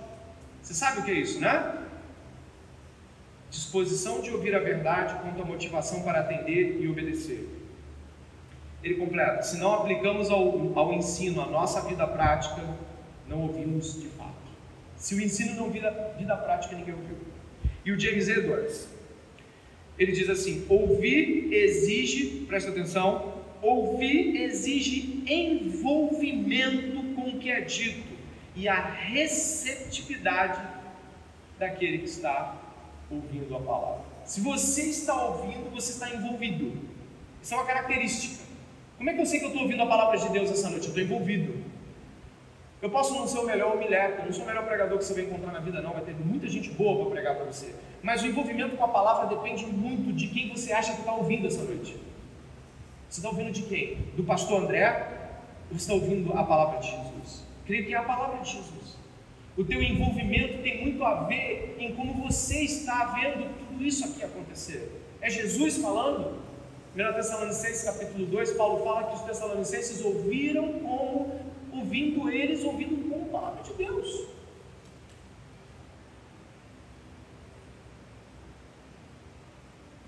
[0.68, 1.78] Você sabe o que é isso, né?
[3.48, 7.48] disposição de ouvir a verdade quanto a motivação para atender e obedecer.
[8.84, 12.62] Ele completa: se não aplicamos ao, ao ensino a nossa vida prática,
[13.26, 14.34] não ouvimos de fato.
[14.94, 17.16] Se o ensino não vira vida prática, ninguém ouviu.
[17.82, 18.90] E o James Edwards,
[19.98, 28.07] ele diz assim: ouvir exige, presta atenção, ouvir exige envolvimento com o que é dito
[28.58, 30.60] e a receptividade
[31.60, 32.56] daquele que está
[33.08, 34.02] ouvindo a palavra.
[34.24, 36.76] Se você está ouvindo, você está envolvido.
[37.40, 38.42] Isso é uma característica.
[38.96, 40.86] Como é que eu sei que eu estou ouvindo a palavra de Deus essa noite?
[40.86, 41.64] Eu estou envolvido.
[42.82, 45.22] Eu posso não ser o melhor homilético, não sou o melhor pregador que você vai
[45.24, 45.92] encontrar na vida, não.
[45.92, 47.72] Vai ter muita gente boa para pregar para você.
[48.02, 51.46] Mas o envolvimento com a palavra depende muito de quem você acha que está ouvindo
[51.46, 51.96] essa noite.
[53.08, 53.98] Você está ouvindo de quem?
[54.16, 55.16] Do pastor André?
[55.70, 57.07] Ou você está ouvindo a palavra de Jesus?
[57.68, 58.96] Creio que é a palavra de Jesus.
[59.54, 64.24] O teu envolvimento tem muito a ver em como você está vendo tudo isso aqui
[64.24, 65.02] acontecer.
[65.20, 66.38] É Jesus falando?
[66.96, 73.26] 1 Tessalonicenses capítulo 2, Paulo fala que os tessalonicenses ouviram como, ouvindo eles, ouvindo como
[73.26, 74.28] palavra de Deus.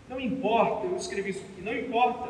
[0.09, 2.27] Não importa, eu escrevi isso aqui, não importa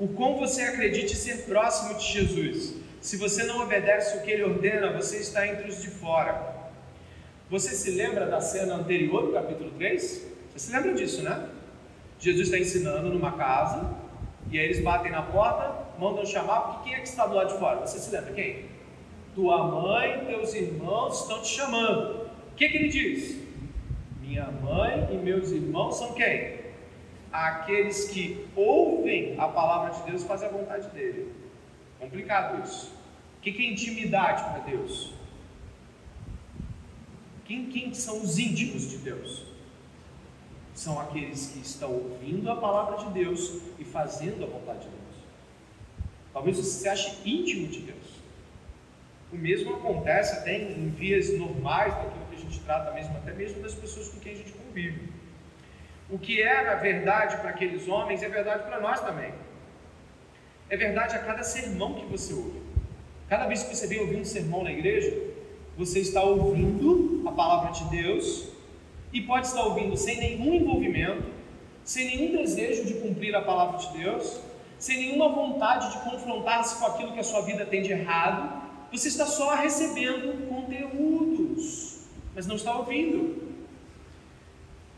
[0.00, 4.44] o quão você acredite ser próximo de Jesus, se você não obedece o que ele
[4.44, 6.54] ordena, você está entre os de fora.
[7.50, 10.00] Você se lembra da cena anterior do capítulo 3?
[10.52, 11.48] Você se lembra disso, né?
[12.20, 13.92] Jesus está ensinando numa casa,
[14.52, 17.52] e aí eles batem na porta, mandam chamar, porque quem é que está do lado
[17.52, 17.80] de fora?
[17.80, 18.66] Você se lembra quem?
[19.34, 22.28] Tua mãe, teus irmãos estão te chamando.
[22.52, 23.36] O que, que ele diz?
[24.20, 26.60] Minha mãe e meus irmãos são quem?
[27.32, 31.41] Aqueles que ouvem a palavra de Deus e fazem a vontade dele.
[32.02, 32.92] Complicado isso.
[33.38, 35.14] O que é intimidade para Deus?
[37.44, 39.44] Quem, quem são os íntimos de Deus?
[40.74, 45.16] São aqueles que estão ouvindo a palavra de Deus e fazendo a vontade de Deus.
[46.32, 48.20] Talvez você se ache íntimo de Deus.
[49.32, 53.62] O mesmo acontece até em vias normais daquilo que a gente trata mesmo, até mesmo
[53.62, 55.08] das pessoas com quem a gente convive.
[56.10, 59.32] O que era verdade para aqueles homens é verdade para nós também.
[60.72, 62.62] É verdade a cada sermão que você ouve.
[63.28, 65.14] Cada vez que você vem ouvir um sermão na igreja,
[65.76, 68.48] você está ouvindo a palavra de Deus
[69.12, 71.24] e pode estar ouvindo sem nenhum envolvimento,
[71.84, 74.40] sem nenhum desejo de cumprir a palavra de Deus,
[74.78, 78.62] sem nenhuma vontade de confrontar-se com aquilo que a sua vida tem de errado.
[78.90, 81.98] Você está só recebendo conteúdos,
[82.34, 83.52] mas não está ouvindo.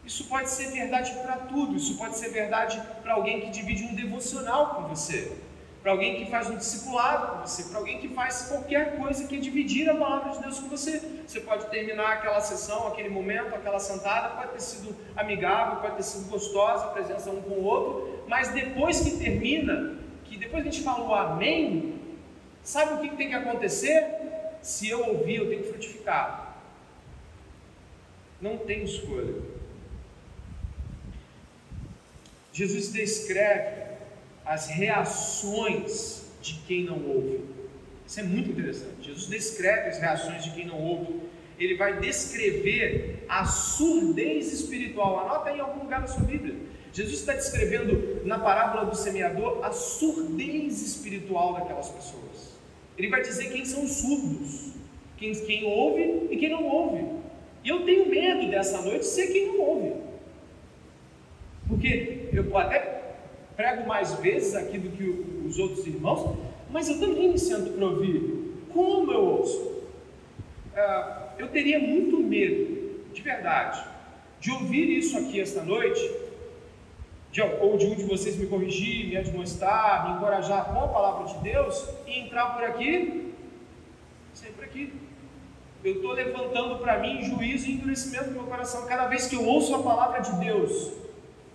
[0.06, 3.96] Isso pode ser verdade para tudo, isso pode ser verdade para alguém que divide um
[3.96, 5.42] devocional com você
[5.84, 9.38] para alguém que faz um discipulado com você, para alguém que faz qualquer coisa que
[9.38, 11.00] dividir a palavra de Deus com você.
[11.26, 16.02] Você pode terminar aquela sessão, aquele momento, aquela sentada, pode ter sido amigável, pode ter
[16.02, 20.70] sido gostosa a presença um com o outro, mas depois que termina, que depois a
[20.70, 21.94] gente fala o amém,
[22.64, 24.02] Sabe o que tem que acontecer?
[24.62, 26.56] Se eu ouvir, eu tenho que frutificar.
[28.40, 29.34] Não tem escolha.
[32.54, 33.83] Jesus descreve
[34.44, 37.40] as reações de quem não ouve.
[38.06, 38.94] Isso é muito interessante.
[39.02, 41.20] Jesus descreve as reações de quem não ouve.
[41.58, 45.20] Ele vai descrever a surdez espiritual.
[45.20, 46.54] Anota aí em algum lugar da sua Bíblia.
[46.92, 52.54] Jesus está descrevendo na parábola do semeador a surdez espiritual daquelas pessoas.
[52.96, 54.72] Ele vai dizer quem são os surdos,
[55.16, 57.04] quem, quem ouve e quem não ouve.
[57.64, 59.92] E eu tenho medo dessa noite ser quem não ouve.
[61.66, 63.03] Porque eu até
[63.56, 66.36] prego mais vezes aqui do que os outros irmãos,
[66.70, 68.54] mas eu também me sinto para ouvir.
[68.72, 69.58] Como eu ouço?
[70.74, 73.84] Uh, eu teria muito medo, de verdade,
[74.40, 76.00] de ouvir isso aqui esta noite,
[77.30, 81.26] de, ou de um de vocês me corrigir, me admoestar, me encorajar com a palavra
[81.26, 83.32] de Deus e entrar por aqui,
[84.32, 84.92] sempre aqui.
[85.84, 89.44] Eu estou levantando para mim juízo e endurecimento do meu coração cada vez que eu
[89.44, 91.03] ouço a palavra de Deus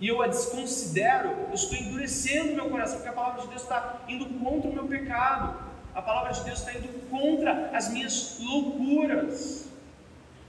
[0.00, 4.00] e eu a desconsidero, eu estou endurecendo meu coração, porque a palavra de Deus está
[4.08, 5.62] indo contra o meu pecado,
[5.94, 9.66] a palavra de Deus está indo contra as minhas loucuras.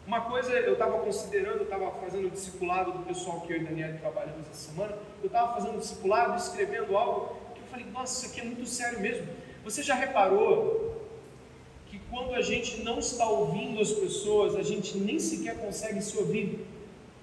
[0.08, 3.66] Uma coisa eu estava considerando, eu estava fazendo o discipulado do pessoal que eu e
[3.66, 8.26] Daniel trabalhamos essa semana, eu estava fazendo o discipulado, escrevendo algo, que eu falei, nossa,
[8.26, 9.28] isso aqui é muito sério mesmo.
[9.66, 11.10] Você já reparou
[11.88, 16.18] que quando a gente não está ouvindo as pessoas, a gente nem sequer consegue se
[16.18, 16.66] ouvir?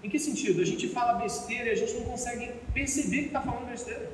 [0.02, 0.60] Em que sentido?
[0.62, 4.10] A gente fala besteira e a gente não consegue perceber que está falando besteira.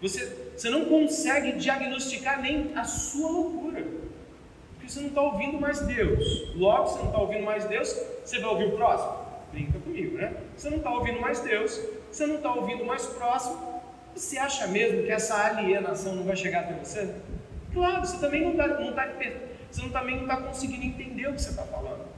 [0.00, 3.84] Você, você não consegue diagnosticar nem a sua loucura.
[4.74, 6.54] Porque você não está ouvindo mais Deus.
[6.54, 7.94] Logo, você não está ouvindo mais Deus,
[8.24, 9.26] você vai ouvir o próximo?
[9.52, 10.34] Brinca comigo, né?
[10.56, 13.82] Você não está ouvindo mais Deus, você não está ouvindo mais próximo.
[14.14, 17.14] Você acha mesmo que essa alienação não vai chegar até você?
[17.72, 19.12] Claro, você também não está tá,
[19.70, 22.15] você não, também não está conseguindo entender o que você está falando.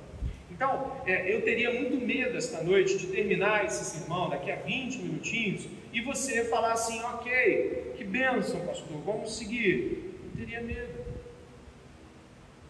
[0.58, 4.98] Então, é, eu teria muito medo esta noite de terminar esse sermão daqui a 20
[4.98, 10.16] minutinhos e você falar assim: ok, que bênção, pastor, vamos seguir.
[10.24, 10.98] Eu teria medo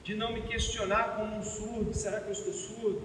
[0.04, 3.02] de não me questionar como um surdo: será que eu estou surdo?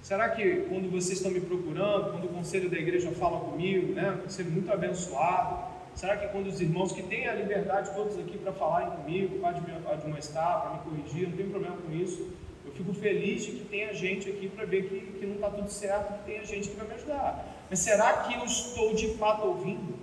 [0.00, 4.18] Será que quando vocês estão me procurando, quando o conselho da igreja fala comigo, né,
[4.22, 8.54] conselho muito abençoado, será que quando os irmãos que têm a liberdade todos aqui para
[8.54, 9.50] falarem comigo, para
[9.92, 12.32] admoestar, para me corrigir, não tem problema com isso,
[12.72, 16.18] fico feliz de que tenha gente aqui para ver que, que não está tudo certo,
[16.18, 17.66] que tenha gente que vai me ajudar.
[17.68, 19.94] Mas será que eu estou de fato ouvindo?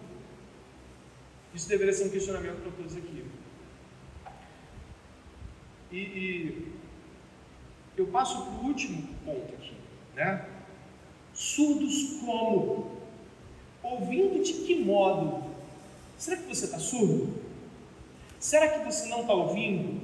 [1.54, 3.26] Isso deveria ser um questionamento para todos aqui.
[5.92, 6.74] E, e
[7.96, 9.76] eu passo para o último ponto aqui,
[10.16, 10.50] né?
[11.34, 12.98] Surdos como?
[13.84, 15.44] Ouvindo de que modo?
[16.18, 17.34] Será que você está surdo?
[18.40, 20.02] Será que você não está ouvindo?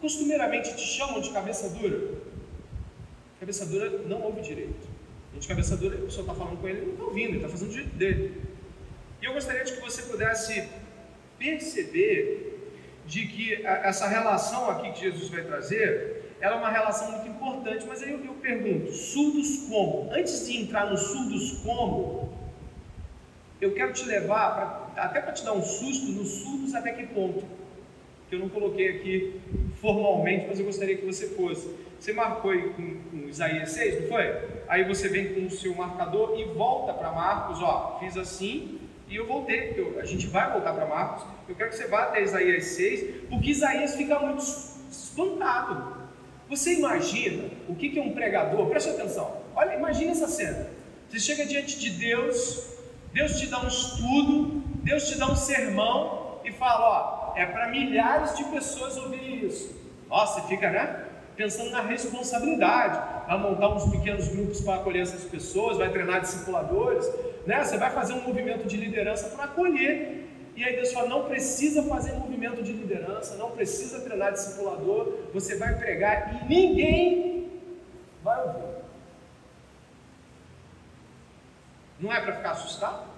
[0.00, 2.14] Costumeiramente te chamam de cabeça dura.
[3.38, 4.88] Cabeça dura não ouve direito.
[5.30, 7.48] A gente, cabeça dura, a pessoa está falando com ele, não está ouvindo, ele está
[7.48, 8.42] fazendo do jeito dele.
[9.20, 10.68] E eu gostaria de que você pudesse
[11.38, 12.50] perceber
[13.06, 17.84] de que essa relação aqui que Jesus vai trazer, ela é uma relação muito importante,
[17.86, 20.10] mas aí eu, eu pergunto, surdos como?
[20.12, 22.32] Antes de entrar nos surdos como,
[23.60, 27.06] eu quero te levar, pra, até para te dar um susto, nos surdos até que
[27.06, 27.44] ponto?
[28.30, 29.40] Que eu não coloquei aqui
[29.74, 31.68] formalmente, mas eu gostaria que você fosse.
[31.98, 34.34] Você marcou aí com, com Isaías 6, não foi?
[34.68, 39.16] Aí você vem com o seu marcador e volta para Marcos, ó, fiz assim e
[39.16, 41.24] eu voltei, eu, a gente vai voltar para Marcos.
[41.48, 45.96] Eu quero que você vá até Isaías 6, porque Isaías fica muito espantado.
[46.48, 48.66] Você imagina o que, que é um pregador?
[48.68, 49.40] Preste atenção.
[49.56, 50.68] Olha, imagine essa cena.
[51.08, 52.78] Você chega diante de Deus,
[53.12, 57.68] Deus te dá um estudo, Deus te dá um sermão e fala: ó, é para
[57.68, 59.74] milhares de pessoas ouvirem isso.
[60.08, 61.04] Nossa, fica, né?
[61.36, 63.26] Pensando na responsabilidade.
[63.26, 67.08] Vai montar uns pequenos grupos para acolher essas pessoas, vai treinar discipuladores,
[67.46, 67.64] né?
[67.64, 70.28] Você vai fazer um movimento de liderança para acolher.
[70.56, 75.56] E aí Deus fala: não precisa fazer movimento de liderança, não precisa treinar discipulador, você
[75.56, 77.50] vai pregar e ninguém
[78.22, 78.80] vai ouvir.
[82.00, 83.08] Não é para ficar assustado?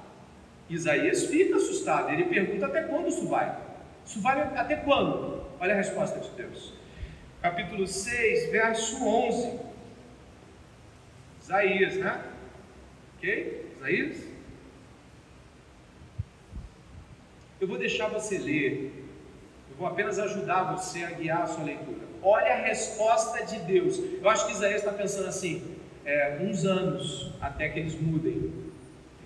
[0.68, 3.71] Isaías fica assustado, ele pergunta até quando isso vai.
[4.07, 5.42] Isso vale até quando?
[5.61, 6.72] Olha a resposta de Deus.
[7.40, 9.59] Capítulo 6, verso 11.
[11.40, 12.24] Isaías, né?
[13.16, 13.74] Ok?
[13.76, 14.24] Isaías?
[17.61, 19.07] Eu vou deixar você ler.
[19.70, 22.00] Eu vou apenas ajudar você a guiar a sua leitura.
[22.22, 23.98] Olha a resposta de Deus.
[24.20, 28.53] Eu acho que Isaías está pensando assim: é, uns anos até que eles mudem.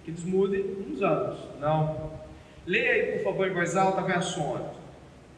[0.04, 1.38] Que eles mudem, uns anos.
[1.58, 2.25] Não.
[2.66, 4.64] Leia aí, por favor, em voz alta, verso 11.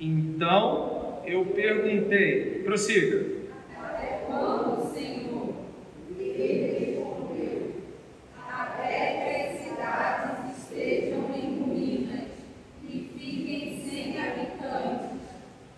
[0.01, 3.39] Então eu perguntei, prossiga.
[3.83, 5.55] Até quando, Senhor?
[6.19, 7.73] Ele respondeu:
[8.49, 12.29] Até que as cidades estejam em ruínas
[12.85, 15.21] e fiquem sem habitantes,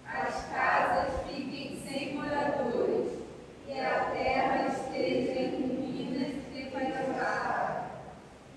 [0.07, 3.11] as casas fiquem sem moradores
[3.69, 7.91] e a terra esteja em ruínas devastada.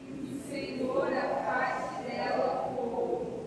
[0.02, 3.46] E o Senhor afaste dela o povo,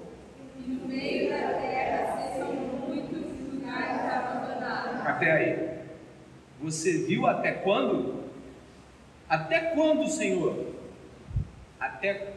[0.58, 5.06] e no meio da terra sejam muitos os lugares abandonados.
[5.06, 5.76] Até aí.
[6.62, 8.24] Você viu até quando?
[9.28, 10.72] Até quando, Senhor?
[11.78, 12.32] Até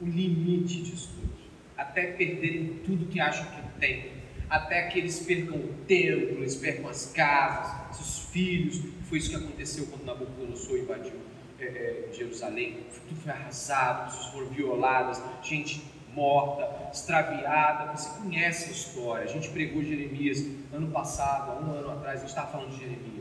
[0.00, 1.34] o limite disso tudo.
[1.76, 4.12] Até perderem tudo que acham que tem.
[4.48, 8.80] Até que eles percam o templo, eles percam as casas, seus filhos.
[9.08, 11.14] Foi isso que aconteceu quando Nabucodonosor invadiu
[11.58, 12.78] é, é, Jerusalém.
[13.08, 15.82] Tudo foi arrasado, pessoas foram violadas, gente
[16.14, 17.96] morta, extraviada.
[17.96, 19.24] Você conhece a história.
[19.24, 22.78] A gente pregou Jeremias ano passado, há um ano atrás, a gente estava falando de
[22.78, 23.15] Jeremias.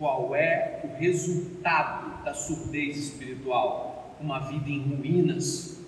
[0.00, 4.16] Qual é o resultado da surdez espiritual?
[4.18, 5.78] Uma vida em ruínas.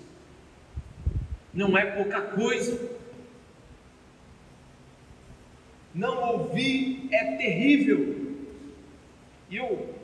[1.51, 2.91] Não é pouca coisa.
[5.95, 8.37] Não ouvir é terrível.
[9.49, 9.95] E eu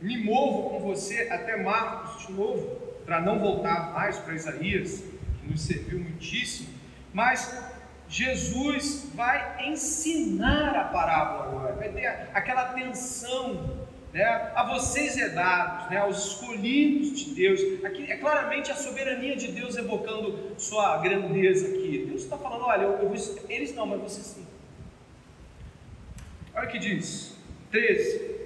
[0.00, 5.04] me movo com você até Marcos de novo, para não voltar mais para Isaías,
[5.42, 6.70] que nos serviu muitíssimo,
[7.12, 7.77] mas
[8.08, 15.90] Jesus vai ensinar a parábola agora, vai ter aquela atenção né, a vocês é dados,
[15.90, 17.84] né, aos escolhidos de Deus.
[17.84, 22.06] Aqui é claramente a soberania de Deus evocando sua grandeza aqui.
[22.08, 23.14] Deus está falando: olha, eu, eu
[23.48, 24.46] eles não, mas você sim.
[26.54, 27.36] Olha o que diz,
[27.70, 28.38] 13.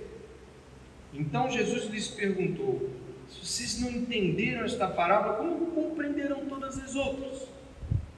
[1.14, 2.90] Então Jesus lhes perguntou:
[3.28, 7.42] se vocês não entenderam esta parábola, como compreenderão todas as outras?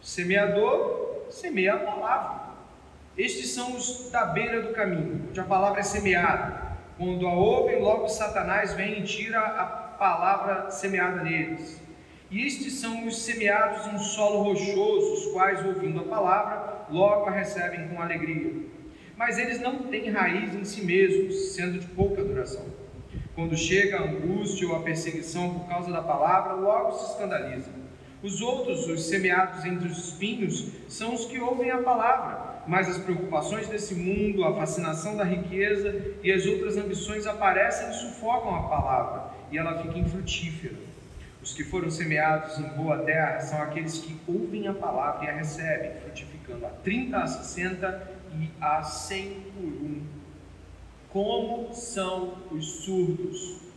[0.03, 2.45] O semeador semeia a palavra.
[3.17, 6.75] Estes são os da beira do caminho, onde a palavra é semeada.
[6.97, 11.81] Quando a ouvem, logo Satanás vem e tira a palavra semeada neles.
[12.31, 17.31] E estes são os semeados em solo rochoso, os quais, ouvindo a palavra, logo a
[17.31, 18.53] recebem com alegria.
[19.17, 22.65] Mas eles não têm raiz em si mesmos, sendo de pouca duração.
[23.35, 27.84] Quando chega a angústia ou a perseguição por causa da palavra, logo se escandalizam.
[28.25, 32.97] Os outros, os semeados entre os espinhos, são os que ouvem a palavra, mas as
[32.97, 38.63] preocupações desse mundo, a fascinação da riqueza e as outras ambições aparecem e sufocam a
[38.63, 40.75] palavra, e ela fica infrutífera.
[41.43, 45.33] Os que foram semeados em boa terra são aqueles que ouvem a palavra e a
[45.35, 48.11] recebem, frutificando a 30, a 60
[48.41, 50.03] e a 100 por um.
[51.11, 53.74] Como são os surdos?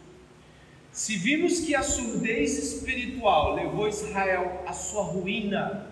[0.98, 5.86] Se vimos que a surdez espiritual levou Israel à sua ruína,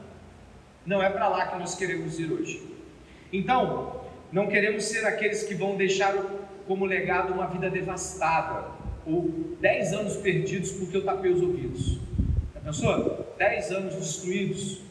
[0.84, 2.64] não é para lá que nós queremos ir hoje.
[3.32, 4.02] Então,
[4.32, 6.12] não queremos ser aqueles que vão deixar
[6.68, 8.72] como legado uma vida devastada,
[9.06, 9.30] ou
[9.62, 12.00] 10 anos perdidos porque eu tapei os ouvidos.
[12.56, 13.36] Já pensou?
[13.38, 14.82] 10 anos destruídos.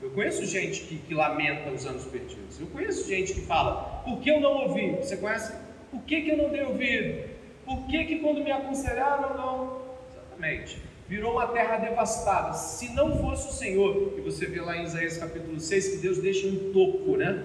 [0.00, 2.60] Eu conheço gente que, que, lamenta os anos perdidos.
[2.60, 4.92] Eu conheço gente que fala, por que eu não ouvi?
[4.98, 5.52] Você conhece?
[5.90, 7.31] Por que, que eu não dei ouvido?
[7.64, 9.82] Por que, que quando me aconselharam, não?
[10.10, 10.82] Exatamente.
[11.08, 12.54] Virou uma terra devastada.
[12.54, 16.18] Se não fosse o Senhor, e você vê lá em Isaías capítulo 6 que Deus
[16.18, 17.44] deixa um toco, né?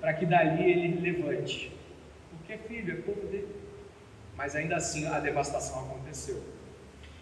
[0.00, 1.72] Para que dali ele levante.
[2.30, 3.48] Porque filho, é povo dele.
[4.36, 6.42] Mas ainda assim a devastação aconteceu.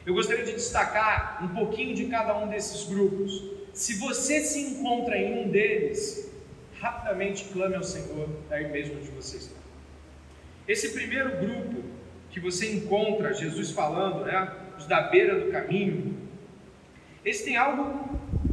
[0.04, 3.42] Eu gostaria de destacar um pouquinho de cada um desses grupos.
[3.72, 6.30] Se você se encontra em um deles,
[6.78, 9.56] rapidamente clame ao Senhor, daí mesmo onde você está.
[10.68, 11.95] Esse primeiro grupo
[12.36, 16.14] que você encontra Jesus falando, né, os da beira do caminho,
[17.24, 18.10] eles têm algo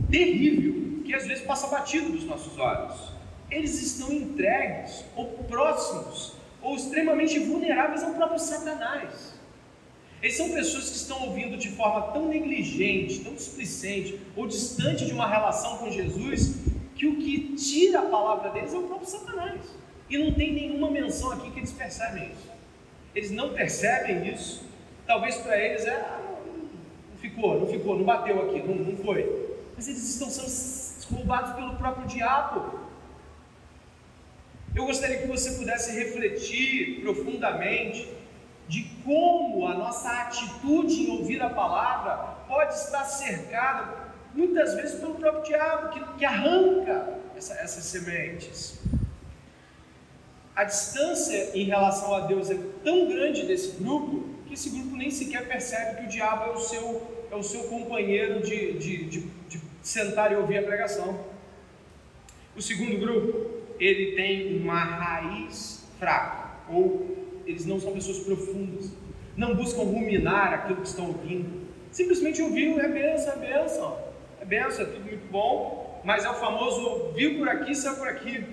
[0.09, 3.11] terrível que às vezes passa batido dos nossos olhos.
[3.51, 6.31] Eles estão entregues ou próximos
[6.61, 9.37] ou extremamente vulneráveis ao próprio Satanás.
[10.21, 15.11] Eles são pessoas que estão ouvindo de forma tão negligente, tão displicente ou distante de
[15.11, 16.55] uma relação com Jesus,
[16.95, 19.59] que o que tira a palavra deles é o próprio Satanás.
[20.09, 22.52] E não tem nenhuma menção aqui que eles percebem isso.
[23.15, 24.63] Eles não percebem isso.
[25.05, 25.95] Talvez para eles é.
[25.95, 26.21] Ah,
[27.11, 29.57] não ficou, não ficou, não bateu aqui, não, não foi.
[29.75, 32.79] Mas eles estão sendo roubados pelo próprio diabo.
[34.75, 38.11] Eu gostaria que você pudesse refletir profundamente
[38.67, 45.15] de como a nossa atitude em ouvir a palavra pode estar cercada muitas vezes pelo
[45.15, 48.79] próprio diabo que, que arranca essa, essas sementes.
[50.55, 55.09] A distância em relação a Deus é tão grande desse grupo que esse grupo nem
[55.09, 59.19] sequer percebe que o diabo é o seu, é o seu companheiro de, de, de,
[59.49, 61.25] de sentar e ouvir a pregação.
[62.55, 68.91] O segundo grupo ele tem uma raiz fraca, ou eles não são pessoas profundas,
[69.35, 73.97] não buscam ruminar aquilo que estão ouvindo, simplesmente ouviu, é benção, é benção,
[74.39, 78.07] é benção, é tudo muito bom, mas é o famoso viu por aqui, saiu por
[78.07, 78.43] aqui.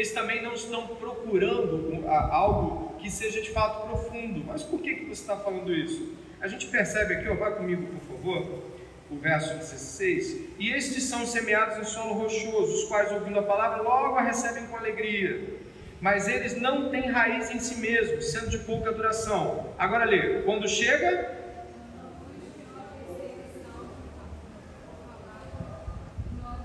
[0.00, 4.42] Eles também não estão procurando algo que seja de fato profundo.
[4.46, 6.14] Mas por que, que você está falando isso?
[6.40, 8.62] A gente percebe aqui, ó, vai comigo por favor,
[9.10, 10.56] o verso 16.
[10.58, 14.68] E estes são semeados em solo rochoso, os quais, ouvindo a palavra, logo a recebem
[14.68, 15.58] com alegria.
[16.00, 19.74] Mas eles não têm raiz em si mesmos, sendo de pouca duração.
[19.78, 21.30] Agora lê: quando chega,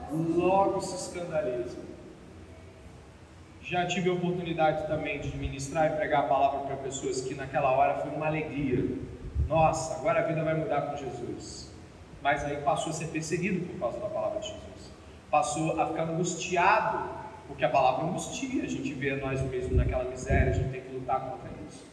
[0.09, 1.84] logo se escandaliza.
[3.67, 7.71] Já tive a oportunidade também de ministrar e pregar a palavra para pessoas que naquela
[7.71, 8.95] hora foi uma alegria.
[9.47, 11.73] Nossa, agora a vida vai mudar com Jesus.
[12.21, 14.91] Mas aí passou a ser perseguido por causa da palavra de Jesus.
[15.31, 17.09] Passou a ficar angustiado,
[17.47, 18.63] porque a palavra angustia.
[18.63, 21.83] A gente vê nós mesmos naquela miséria, a gente tem que lutar contra isso.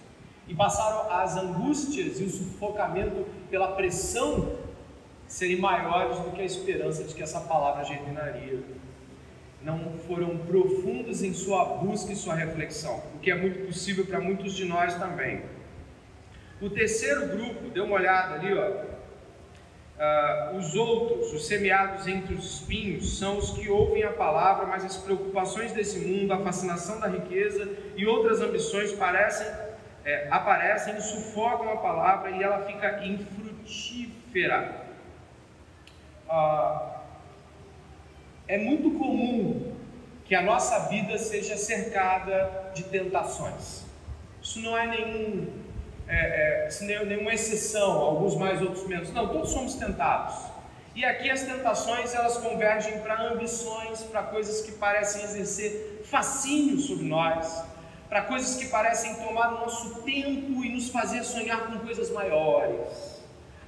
[0.46, 4.56] E passaram as angústias e o sufocamento pela pressão
[5.26, 8.62] serem maiores do que a esperança de que essa palavra germinaria.
[9.64, 14.20] Não foram profundos em sua busca e sua reflexão, o que é muito possível para
[14.20, 15.42] muitos de nós também.
[16.60, 18.92] O terceiro grupo, dê uma olhada ali, ó.
[20.02, 24.84] Uh, os outros, os semeados entre os espinhos, são os que ouvem a palavra, mas
[24.84, 29.46] as preocupações desse mundo, a fascinação da riqueza e outras ambições parecem,
[30.04, 34.82] é, aparecem e sufocam a palavra e ela fica infrutífera
[36.28, 37.01] ah,
[38.52, 39.72] é muito comum
[40.26, 43.86] que a nossa vida seja cercada de tentações.
[44.42, 45.48] Isso não é nenhum,
[46.06, 49.10] é, é, é nenhuma exceção, alguns mais, outros menos.
[49.14, 50.34] Não, todos somos tentados.
[50.94, 57.06] E aqui as tentações elas convergem para ambições, para coisas que parecem exercer fascínio sobre
[57.06, 57.64] nós,
[58.06, 63.11] para coisas que parecem tomar o nosso tempo e nos fazer sonhar com coisas maiores.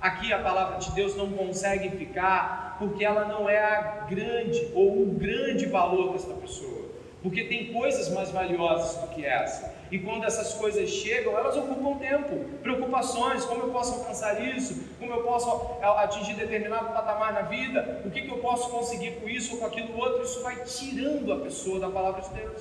[0.05, 5.01] Aqui a palavra de Deus não consegue ficar porque ela não é a grande ou
[5.01, 6.91] o grande valor desta pessoa.
[7.23, 9.75] Porque tem coisas mais valiosas do que essa.
[9.91, 15.11] E quando essas coisas chegam, elas ocupam tempo, preocupações, como eu posso alcançar isso, como
[15.11, 15.51] eu posso
[15.83, 19.67] atingir determinado patamar na vida, o que, que eu posso conseguir com isso ou com
[19.69, 22.61] aquilo outro, isso vai tirando a pessoa da palavra de Deus.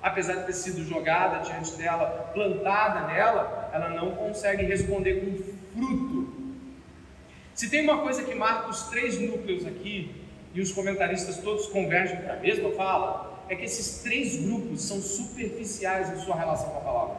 [0.00, 6.15] Apesar de ter sido jogada diante dela, plantada nela, ela não consegue responder com fruto
[7.56, 10.14] se tem uma coisa que marca os três núcleos aqui,
[10.54, 15.00] e os comentaristas todos convergem para a mesma fala, é que esses três grupos são
[15.00, 17.16] superficiais em sua relação com a palavra.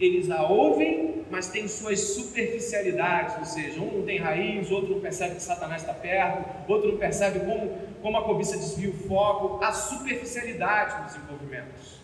[0.00, 5.00] Eles a ouvem, mas têm suas superficialidades, ou seja, um não tem raiz, outro não
[5.00, 9.62] percebe que Satanás está perto, outro não percebe como, como a cobiça desvia o foco,
[9.62, 11.98] a superficialidade dos envolvimentos.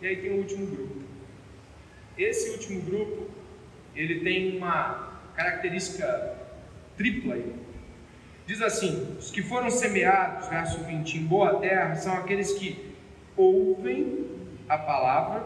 [0.00, 1.02] E aí tem o último grupo.
[2.16, 3.28] Esse último grupo,
[3.94, 6.43] ele tem uma característica
[6.96, 7.54] tripla aí.
[8.46, 12.94] Diz assim: os que foram semeados, verso 20, em boa terra, são aqueles que
[13.36, 14.26] ouvem
[14.68, 15.44] a palavra,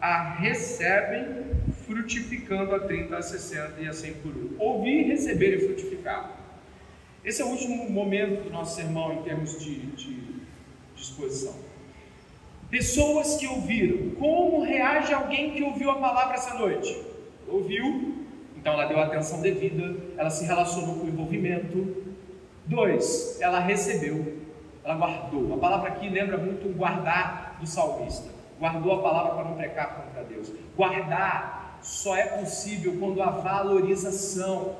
[0.00, 1.46] a recebem,
[1.86, 4.54] frutificando a 30, a 60 e a 100 por um.
[4.58, 6.30] Ouvir, receber e frutificar.
[7.24, 10.16] Esse é o último momento do nosso sermão em termos de, de
[10.94, 11.54] disposição.
[12.70, 14.10] Pessoas que ouviram.
[14.16, 16.96] Como reage alguém que ouviu a palavra essa noite?
[17.48, 18.25] Ouviu,
[18.66, 22.04] então ela deu atenção devida, ela se relacionou com o envolvimento.
[22.66, 24.42] Dois, ela recebeu,
[24.82, 25.54] ela guardou.
[25.54, 28.28] A palavra aqui lembra muito o guardar do salmista.
[28.58, 30.50] Guardou a palavra para não pecar contra Deus.
[30.76, 34.74] Guardar só é possível quando há valorização.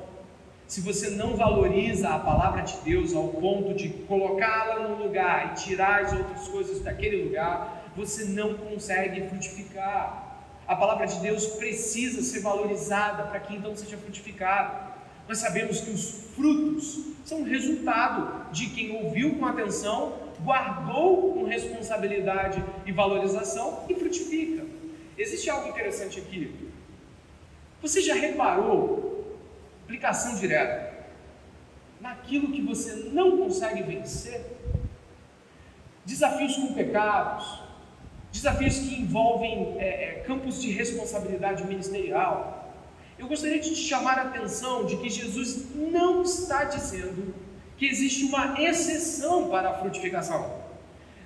[0.67, 5.63] Se você não valoriza a palavra de Deus ao ponto de colocá-la no lugar e
[5.63, 10.26] tirar as outras coisas daquele lugar, você não consegue frutificar.
[10.67, 14.95] A palavra de Deus precisa ser valorizada para que então seja frutificada.
[15.27, 22.63] Nós sabemos que os frutos são resultado de quem ouviu com atenção, guardou com responsabilidade
[22.85, 24.65] e valorização e frutifica.
[25.17, 26.69] Existe algo interessante aqui.
[27.81, 29.37] Você já reparou,
[29.83, 30.97] aplicação direta,
[32.01, 34.45] naquilo que você não consegue vencer?
[36.05, 37.66] Desafios com pecados,
[38.31, 42.73] desafios que envolvem é, é, campos de responsabilidade ministerial.
[43.17, 47.33] Eu gostaria de te chamar a atenção de que Jesus não está dizendo
[47.77, 50.67] que existe uma exceção para a frutificação.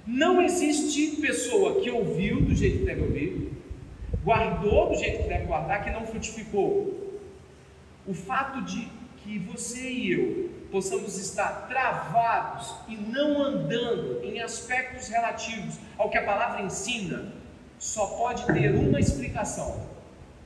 [0.05, 3.51] Não existe pessoa que ouviu do jeito que deve ouvir,
[4.23, 7.19] guardou do jeito que deve guardar, que não frutificou.
[8.07, 8.87] O fato de
[9.17, 16.17] que você e eu possamos estar travados e não andando em aspectos relativos ao que
[16.17, 17.33] a palavra ensina,
[17.77, 19.81] só pode ter uma explicação: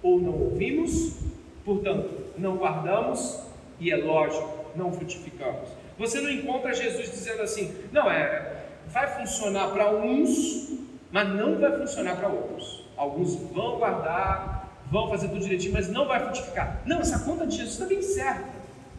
[0.02, 1.18] ou não ouvimos,
[1.64, 3.40] portanto, não guardamos,
[3.80, 5.70] e é lógico, não frutificamos.
[5.98, 10.78] Você não encontra Jesus dizendo assim, não, é, vai funcionar para uns,
[11.12, 12.86] mas não vai funcionar para outros.
[12.98, 16.82] Alguns vão guardar, vão fazer tudo direitinho, mas não vai frutificar.
[16.86, 18.55] Não, essa conta de Jesus está bem certa.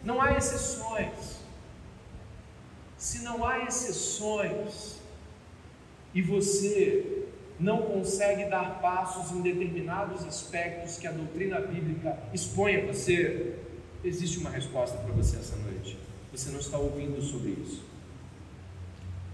[0.07, 1.41] Não há exceções.
[2.97, 5.01] Se não há exceções
[6.13, 7.25] e você
[7.59, 13.55] não consegue dar passos em determinados aspectos que a doutrina bíblica expõe a você,
[14.01, 15.99] existe uma resposta para você essa noite.
[16.31, 17.83] Você não está ouvindo sobre isso.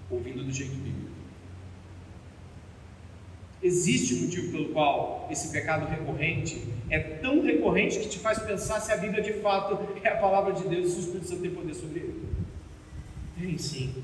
[0.09, 1.12] Ouvindo do jeito bíblico.
[3.63, 8.81] Existe um motivo pelo qual esse pecado recorrente é tão recorrente que te faz pensar
[8.81, 11.41] se a Bíblia de fato é a palavra de Deus e se o Espírito Santo
[11.41, 12.23] tem poder sobre ele.
[13.39, 14.03] Tem sim.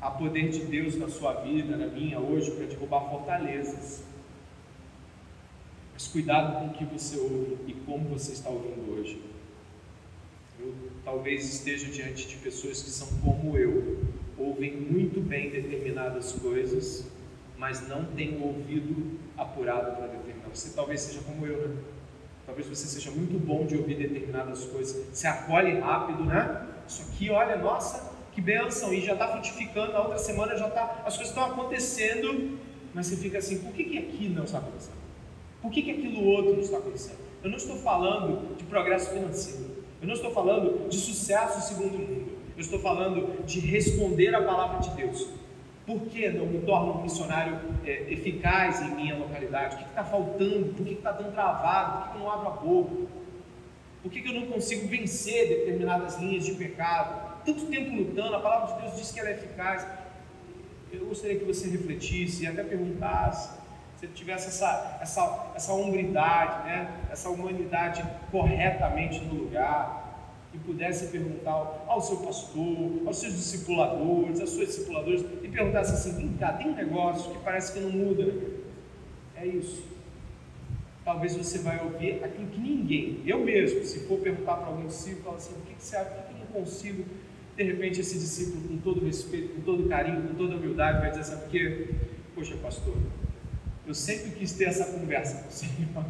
[0.00, 4.04] Há poder de Deus na sua vida, na minha hoje, para derrubar fortalezas.
[5.92, 9.20] Mas cuidado com o que você ouve e como você está ouvindo hoje.
[10.60, 10.72] Eu
[11.04, 13.98] talvez esteja diante de pessoas que são como eu,
[14.38, 17.10] ouvem muito bem determinadas coisas
[17.60, 20.48] mas não tem o ouvido apurado para determinar.
[20.52, 21.76] Você talvez seja como eu, né?
[22.46, 26.66] Talvez você seja muito bom de ouvir determinadas coisas, se acolhe rápido, né?
[26.88, 31.02] Isso aqui, olha, nossa, que benção, e já está frutificando, na outra semana já está,
[31.04, 32.58] as coisas estão acontecendo,
[32.94, 34.98] mas você fica assim, por que, que aqui não está acontecendo?
[35.60, 37.18] Por que, que aquilo outro não está acontecendo?
[37.44, 41.98] Eu não estou falando de progresso financeiro, eu não estou falando de sucesso segundo o
[41.98, 45.28] mundo, eu estou falando de responder à palavra de Deus,
[45.90, 49.74] por que não me torno um missionário é, eficaz em minha localidade?
[49.74, 50.72] O que está faltando?
[50.72, 51.92] Por que está tão travado?
[51.92, 52.96] Por que, que eu não abro a boca?
[54.00, 57.42] Por que, que eu não consigo vencer determinadas linhas de pecado?
[57.44, 59.84] Tanto tempo lutando, a palavra de Deus diz que ela é eficaz.
[60.92, 63.58] Eu gostaria que você refletisse e até perguntasse,
[63.98, 67.00] se tivesse essa, essa, essa hombridade, né?
[67.10, 70.09] essa humanidade corretamente no lugar,
[70.52, 76.16] e pudesse perguntar ao seu pastor, aos seus discipuladores, às suas discipuladoras, e perguntasse assim:
[76.16, 78.34] vem cá, tem um negócio que parece que não muda.
[79.36, 79.82] É isso.
[81.04, 85.24] Talvez você vai ouvir aquilo que ninguém, eu mesmo, se for perguntar para algum discípulo,
[85.24, 86.10] fala assim: o que, que você acha?
[86.10, 87.04] Por que eu não consigo?
[87.56, 91.20] De repente, esse discípulo, com todo respeito, com todo carinho, com toda humildade, vai dizer
[91.20, 91.90] assim: porque,
[92.34, 92.96] poxa, pastor,
[93.86, 96.04] eu sempre quis ter essa conversa com o Senhor.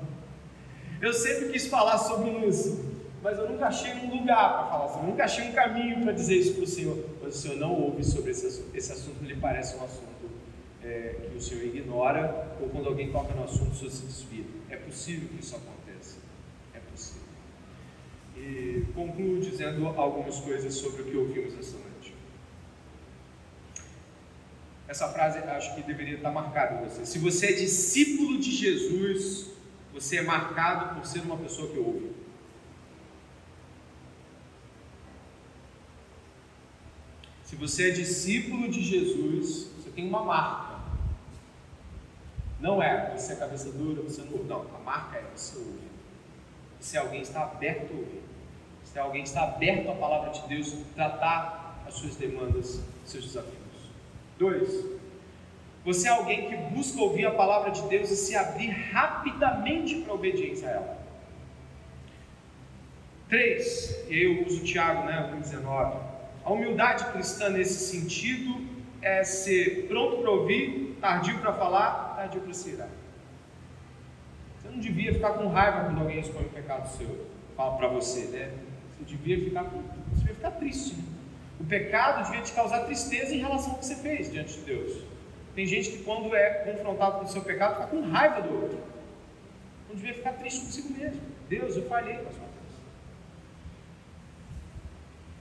[1.01, 2.90] Eu sempre quis falar sobre isso
[3.23, 6.13] mas eu nunca achei um lugar para falar assim, eu nunca achei um caminho para
[6.13, 7.05] dizer isso para o Senhor.
[7.23, 10.31] Mas o Senhor não ouve sobre esse assunto, esse assunto lhe parece um assunto
[10.83, 14.45] é, que o Senhor ignora, ou quando alguém toca no assunto, o Senhor se desvia.
[14.71, 16.17] É possível que isso aconteça,
[16.75, 17.23] é possível.
[18.37, 22.15] E concluo dizendo algumas coisas sobre o que ouvimos essa noite.
[24.89, 27.05] Essa frase acho que deveria estar marcada em você.
[27.05, 29.51] Se você é discípulo de Jesus,
[29.93, 32.20] você é marcado por ser uma pessoa que ouve.
[37.61, 40.81] Você é discípulo de Jesus, você tem uma marca.
[42.59, 44.43] Não é você é cabeça dura, você não.
[44.45, 45.91] Não, a marca é você ouve.
[46.81, 48.23] Se alguém está aberto a ouvir.
[48.83, 53.61] Se alguém está aberto à palavra de Deus, tratar as suas demandas, seus desafios.
[54.39, 54.87] Dois,
[55.85, 60.13] você é alguém que busca ouvir a palavra de Deus e se abrir rapidamente para
[60.13, 61.07] a obediência a ela.
[63.29, 66.10] Três, eu uso Tiago, né, 19.
[66.45, 68.67] A humildade cristã nesse sentido
[69.03, 72.89] é ser pronto para ouvir, tardio para falar, tardio para se irar.
[74.59, 77.27] Você não devia ficar com raiva quando alguém expõe um pecado seu,
[77.57, 78.53] fala para você, né?
[78.93, 80.97] Você devia ficar, você devia ficar triste.
[80.97, 81.05] Né?
[81.61, 85.03] O pecado devia te causar tristeza em relação ao que você fez diante de Deus.
[85.55, 88.79] Tem gente que quando é confrontado com o seu pecado fica com raiva do outro.
[89.89, 91.21] Não devia ficar triste consigo mesmo.
[91.49, 92.51] Deus, eu falhei com a sua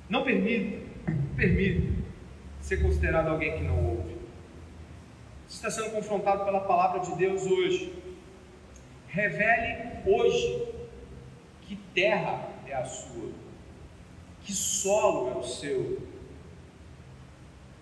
[0.10, 0.89] Não permita
[1.36, 1.94] permite
[2.62, 4.18] ser considerado alguém que não ouve.
[5.48, 7.94] Você está sendo confrontado pela palavra de Deus hoje.
[9.08, 10.68] Revele hoje
[11.62, 13.32] que terra é a sua,
[14.44, 16.08] que solo é o seu.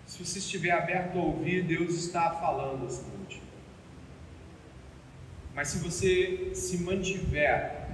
[0.06, 3.42] Se você estiver aberto a ouvir, Deus está falando essa noite.
[5.54, 7.88] Mas se você se mantiver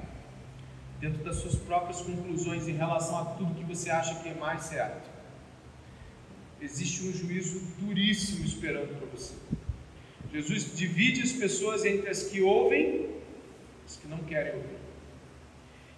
[1.01, 4.63] dentro das suas próprias conclusões em relação a tudo que você acha que é mais
[4.63, 5.14] certo,
[6.61, 9.35] existe um juízo duríssimo esperando para você.
[10.33, 13.21] Jesus divide as pessoas entre as que ouvem e
[13.87, 14.85] as que não querem ouvir.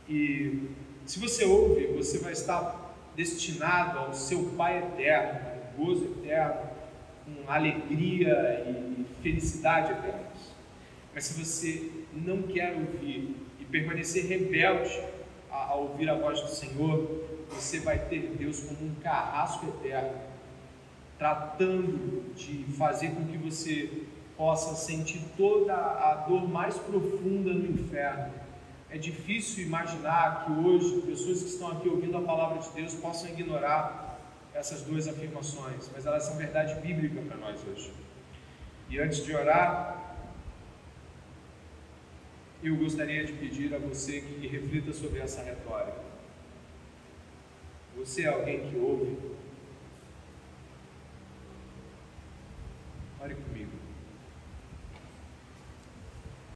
[0.09, 0.69] E
[1.07, 5.41] se você ouve, você vai estar destinado ao seu Pai eterno,
[5.77, 6.69] com gozo eterno,
[7.25, 10.55] com alegria e felicidade eternas.
[11.15, 15.01] Mas se você não quer ouvir e permanecer rebelde
[15.51, 20.13] a, a ouvir a voz do Senhor, você vai ter Deus como um carrasco eterno,
[21.19, 24.03] tratando de fazer com que você
[24.37, 28.33] possa sentir toda a dor mais profunda no inferno.
[28.91, 33.31] É difícil imaginar que hoje pessoas que estão aqui ouvindo a palavra de Deus possam
[33.31, 34.19] ignorar
[34.55, 37.93] essas duas afirmações, mas elas são verdade bíblica para nós hoje.
[38.89, 40.17] E antes de orar,
[42.63, 46.01] eu gostaria de pedir a você que reflita sobre essa retórica.
[47.97, 49.17] Você é alguém que ouve
[53.27, 53.76] Ore comigo.